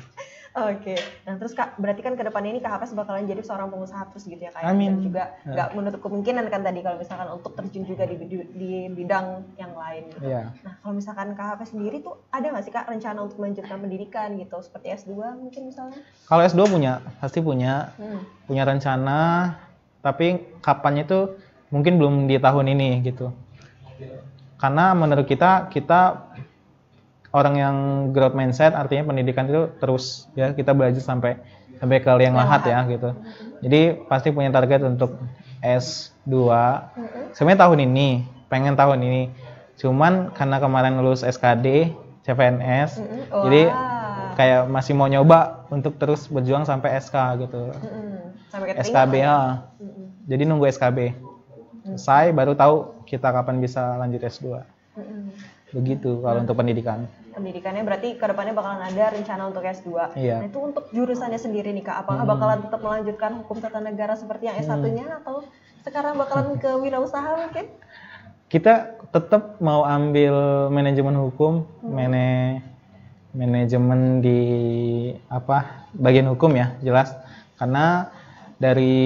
[0.51, 4.09] Oke, nah terus kak, berarti kan ke depannya ini Kak Hafes bakalan jadi seorang pengusaha
[4.09, 4.61] terus gitu ya kak?
[4.61, 4.73] ya?
[4.73, 4.91] Amin.
[4.91, 5.53] Dan juga Ya.
[5.55, 9.71] nggak menutup kemungkinan kan tadi kalau misalkan untuk terjun juga di, di, di bidang yang
[9.71, 10.25] lain gitu.
[10.25, 10.49] Iya.
[10.59, 14.29] Nah kalau misalkan Kak Hafes sendiri tuh ada nggak sih kak rencana untuk melanjutkan pendidikan
[14.35, 16.01] gitu, seperti S2 mungkin misalnya?
[16.25, 18.21] Kalau S2 punya, pasti punya, Hmm.
[18.43, 19.19] punya rencana,
[20.01, 20.27] tapi
[20.59, 21.37] kapannya itu
[21.69, 23.33] mungkin belum di tahun ini gitu.
[24.59, 26.29] Karena menurut kita kita
[27.29, 27.75] orang yang
[28.11, 31.37] growth mindset artinya pendidikan itu terus ya kita belajar sampai
[31.79, 33.15] sampai ke liang lahat ya gitu.
[33.63, 35.15] Jadi pasti punya target untuk
[35.63, 36.33] S2.
[37.35, 38.07] Sebenarnya tahun ini,
[38.51, 39.23] pengen tahun ini.
[39.79, 41.95] Cuman karena kemarin lulus SKD,
[42.27, 43.43] CPNS, Mm-mm.
[43.47, 43.61] jadi
[44.35, 47.71] kayak masih mau nyoba untuk terus berjuang sampai SK gitu.
[48.51, 49.63] Sampai SKB ya?
[49.79, 50.27] Mm-mm.
[50.27, 51.28] Jadi nunggu SKB.
[51.85, 54.61] Selesai baru tahu kita kapan bisa lanjut S2.
[54.99, 55.31] Mm-mm.
[55.69, 57.05] Begitu kalau untuk pendidikan.
[57.29, 60.17] pendidikannya berarti ke depannya bakalan ada rencana untuk S2.
[60.17, 60.43] Iya.
[60.43, 64.51] Nah itu untuk jurusannya sendiri nih kak, apakah bakalan tetap melanjutkan hukum tata negara seperti
[64.51, 65.47] yang S1-nya atau
[65.87, 67.71] sekarang bakalan ke wirausaha mungkin?
[68.49, 72.59] Kita tetap mau ambil manajemen hukum, mane
[73.31, 74.41] manajemen di
[75.29, 75.87] apa?
[75.93, 77.13] bagian hukum ya, jelas.
[77.55, 78.09] Karena
[78.59, 78.99] dari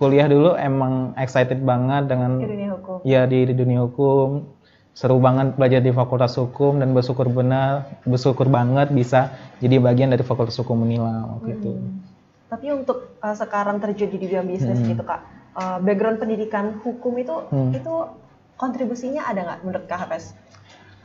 [0.00, 2.96] kuliah dulu emang excited banget dengan Di dunia hukum.
[3.04, 4.48] ya di, di dunia hukum
[4.90, 9.28] seru banget belajar di fakultas hukum dan bersyukur benar bersyukur banget bisa
[9.60, 11.72] jadi bagian dari fakultas hukum Unila waktu itu
[12.48, 15.22] Tapi untuk uh, sekarang terjun di bidang bisnis gitu kak,
[15.54, 17.70] uh, background pendidikan hukum itu Hmm.
[17.70, 17.94] itu
[18.56, 20.34] kontribusinya ada nggak menurut kak Hafes?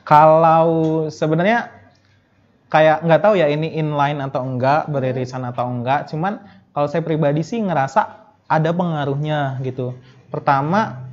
[0.02, 0.66] kalau
[1.08, 1.70] sebenarnya
[2.68, 6.42] kayak nggak tahu ya ini inline atau enggak beririsan atau enggak cuman
[6.72, 8.25] kalau saya pribadi sih ngerasa
[8.56, 9.92] ada pengaruhnya gitu.
[10.32, 11.04] Pertama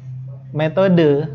[0.55, 1.27] metode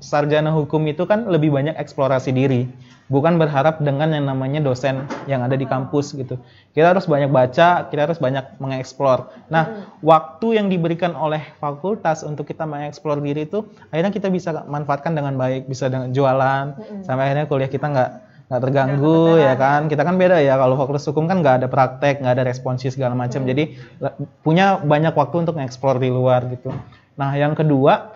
[0.00, 2.68] sarjana hukum itu kan lebih banyak eksplorasi diri.
[3.04, 6.40] Bukan berharap dengan yang namanya dosen yang ada di kampus gitu.
[6.72, 9.28] Kita harus banyak baca kita harus banyak mengeksplor.
[9.52, 15.12] Nah waktu yang diberikan oleh fakultas untuk kita mengeksplor diri itu akhirnya kita bisa manfaatkan
[15.12, 18.10] dengan baik bisa dengan jualan sampai akhirnya kuliah kita nggak
[18.48, 19.88] nggak terganggu ya kan?
[19.88, 20.60] Kita kan beda ya.
[20.60, 23.44] Kalau fakultas hukum kan nggak ada praktek nggak ada responsi segala macam.
[23.44, 26.70] Jadi la- punya banyak waktu untuk mengeksplor di luar gitu.
[27.16, 28.14] Nah yang kedua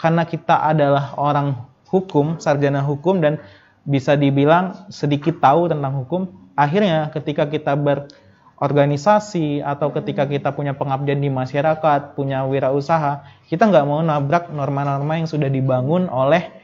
[0.00, 3.42] karena kita adalah orang hukum sarjana hukum dan
[3.84, 11.18] bisa dibilang sedikit tahu tentang hukum akhirnya ketika kita berorganisasi atau ketika kita punya pengabdian
[11.18, 16.59] di masyarakat punya wirausaha kita nggak mau nabrak norma-norma yang sudah dibangun oleh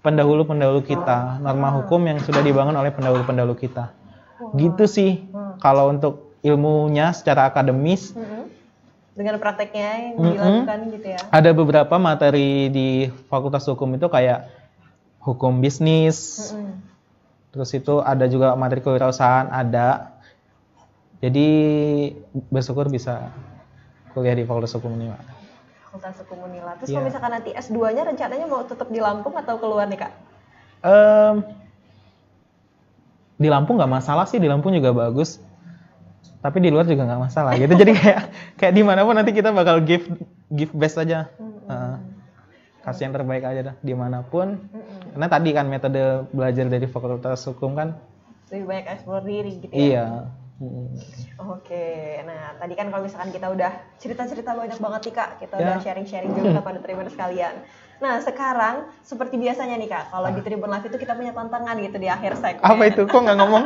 [0.00, 3.92] pendahulu-pendahulu kita norma hukum yang sudah dibangun oleh pendahulu-pendahulu kita
[4.56, 5.28] gitu sih
[5.60, 8.48] kalau untuk ilmunya secara akademis Mm-mm.
[9.10, 11.20] Dengan prakteknya yang dilakukan gitu ya?
[11.28, 12.88] ada beberapa materi di
[13.28, 14.48] fakultas hukum itu kayak
[15.20, 16.80] hukum bisnis Mm-mm.
[17.52, 20.16] terus itu ada juga materi kewirausahaan ada
[21.20, 21.48] jadi
[22.48, 23.28] bersyukur bisa
[24.16, 25.39] kuliah di fakultas hukum ini Pak.
[25.90, 26.78] Fakultas Hukum Unila.
[26.78, 26.94] Terus Iya.
[26.94, 30.12] kalau misalkan nanti S2-nya rencananya mau tetap di Lampung atau keluar nih kak?
[30.80, 31.36] Em,
[33.36, 35.40] di Lampung nggak masalah sih di Lampung juga bagus
[36.40, 38.20] tapi di luar juga nggak masalah gitu jadi kayak
[38.60, 40.08] kayak di mana pun nanti kita bakal give
[40.48, 41.92] give best aja Heeh.
[42.80, 44.56] kasih yang terbaik aja dah di mana pun
[45.12, 46.00] karena tadi kan metode
[46.32, 47.96] belajar dari fakultas hukum kan
[48.48, 49.76] Lebih banyak eksplor diri gitu ya?
[49.76, 50.06] iya
[51.40, 55.62] Oke, nah tadi kan kalau misalkan kita udah cerita-cerita banyak banget nih kak, kita Ya.
[55.64, 57.54] udah sharing-sharing juga kepada Tribuners sekalian.
[57.96, 61.96] Nah sekarang seperti biasanya nih kak, kalau di Tribun Live itu kita punya tantangan gitu
[61.96, 62.60] di akhir segmen.
[62.60, 63.64] apa itu kok nggak ngomong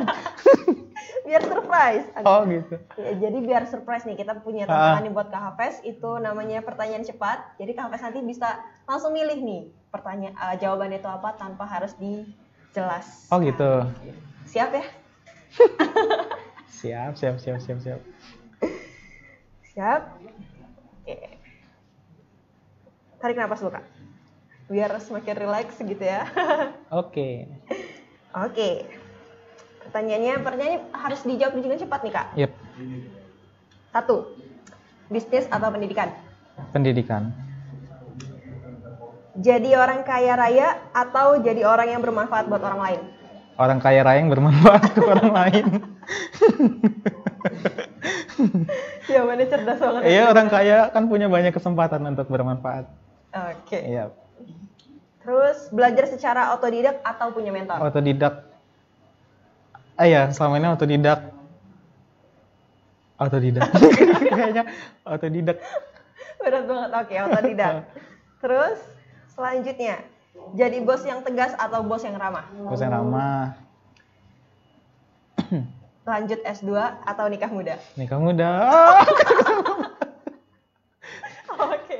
[1.26, 2.06] Biar surprise.
[2.22, 6.10] oh gitu Ya, jadi biar surprise nih, kita punya tantangan nih buat Kak Hafes, itu
[6.20, 7.58] namanya pertanyaan cepat.
[7.58, 11.90] Jadi Kak Hafes nanti bisa langsung milih nih pertanyaan eh, jawabannya itu apa tanpa harus
[11.96, 13.26] dijelas.
[13.28, 13.82] oh gitu
[14.46, 14.84] Siap ya?
[16.74, 18.00] siap siap siap siap siap
[19.74, 20.02] Siap.
[21.02, 21.18] Oke.
[23.18, 23.82] Tarik napas dulu kak.
[24.70, 26.30] Biar semakin relax gitu ya.
[27.02, 27.50] oke
[28.38, 28.86] Oke.
[29.82, 32.26] Pertanyaannya, pertanyaannya harus dijawab dengan cepat nih kak.
[32.38, 32.52] yep
[33.90, 34.30] Satu,
[35.10, 36.10] bisnis atau pendidikan?
[36.70, 37.34] pendidikan
[39.34, 43.00] Jadi orang kaya raya atau jadi orang yang bermanfaat buat orang lain?
[43.58, 45.66] orang kaya raya yang bermanfaat ke orang lain
[49.08, 50.04] Jawabannya cerdas banget.
[50.08, 52.84] Iya orang kaya kan punya banyak kesempatan untuk bermanfaat.
[53.34, 53.78] Oke.
[53.78, 54.10] Iya.
[55.24, 57.80] Terus belajar secara otodidak atau punya mentor?
[57.80, 58.44] Otodidak.
[59.96, 61.32] Ah ya selama ini otodidak.
[63.16, 63.64] Otodidak.
[64.28, 64.64] Kayaknya
[65.06, 65.56] otodidak.
[66.42, 66.90] Berat banget.
[66.92, 67.88] Oke, otodidak.
[68.44, 68.76] Terus
[69.32, 70.04] selanjutnya,
[70.52, 72.44] jadi bos yang tegas atau bos yang ramah?
[72.52, 73.56] Terus yang ramah.
[76.04, 76.70] Lanjut S2
[77.08, 77.80] atau nikah muda?
[77.96, 78.48] Nikah muda.
[81.72, 81.98] Oke.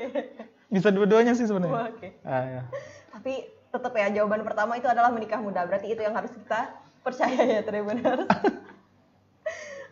[0.69, 1.89] Bisa dua-duanya sih sebenarnya.
[1.89, 2.13] Oke.
[2.21, 2.61] Ah, ya.
[3.09, 5.65] Tapi tetap ya jawaban pertama itu adalah menikah muda.
[5.65, 6.69] Berarti itu yang harus kita
[7.01, 8.29] percaya ya Tribuners.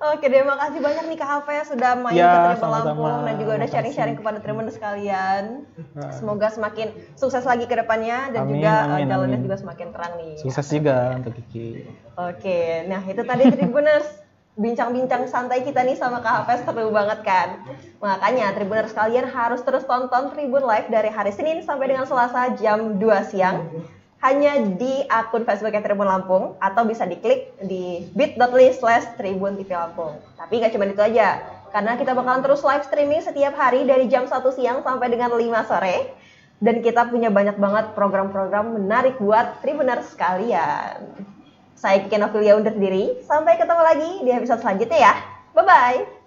[0.03, 2.75] Oke, terima kasih banyak nih Kak Hafiz sudah main Ya, ke Tribun.
[2.75, 5.63] Lampung dan juga udah sharing-sharing kepada Tribuners sekalian.
[6.11, 9.45] Semoga semakin sukses lagi ke depannya dan Amin, juga amin, jalannya amin.
[9.47, 10.35] juga semakin terang nih.
[10.43, 11.87] Sukses juga untuk Kiki.
[12.19, 14.07] Oke, nah itu tadi Tribuners
[14.53, 17.63] bincang-bincang santai kita nih sama Kak Hafes seru banget kan.
[18.03, 22.99] Makanya Tribuners kalian harus terus tonton Tribun Live dari hari Senin sampai dengan Selasa jam
[22.99, 23.71] 2 siang
[24.23, 30.15] hanya di akun Facebook Tribun Lampung atau bisa diklik di bit.ly slash Tribun TV Lampung.
[30.39, 31.43] Tapi nggak cuma itu aja,
[31.75, 35.43] karena kita bakalan terus live streaming setiap hari dari jam 1 siang sampai dengan 5
[35.67, 36.15] sore.
[36.63, 41.27] Dan kita punya banyak banget program-program menarik buat Tribuners sekalian.
[41.75, 43.19] Saya Kiki Novilia undur diri.
[43.27, 45.13] Sampai ketemu lagi di episode selanjutnya ya.
[45.51, 46.22] Bye-bye.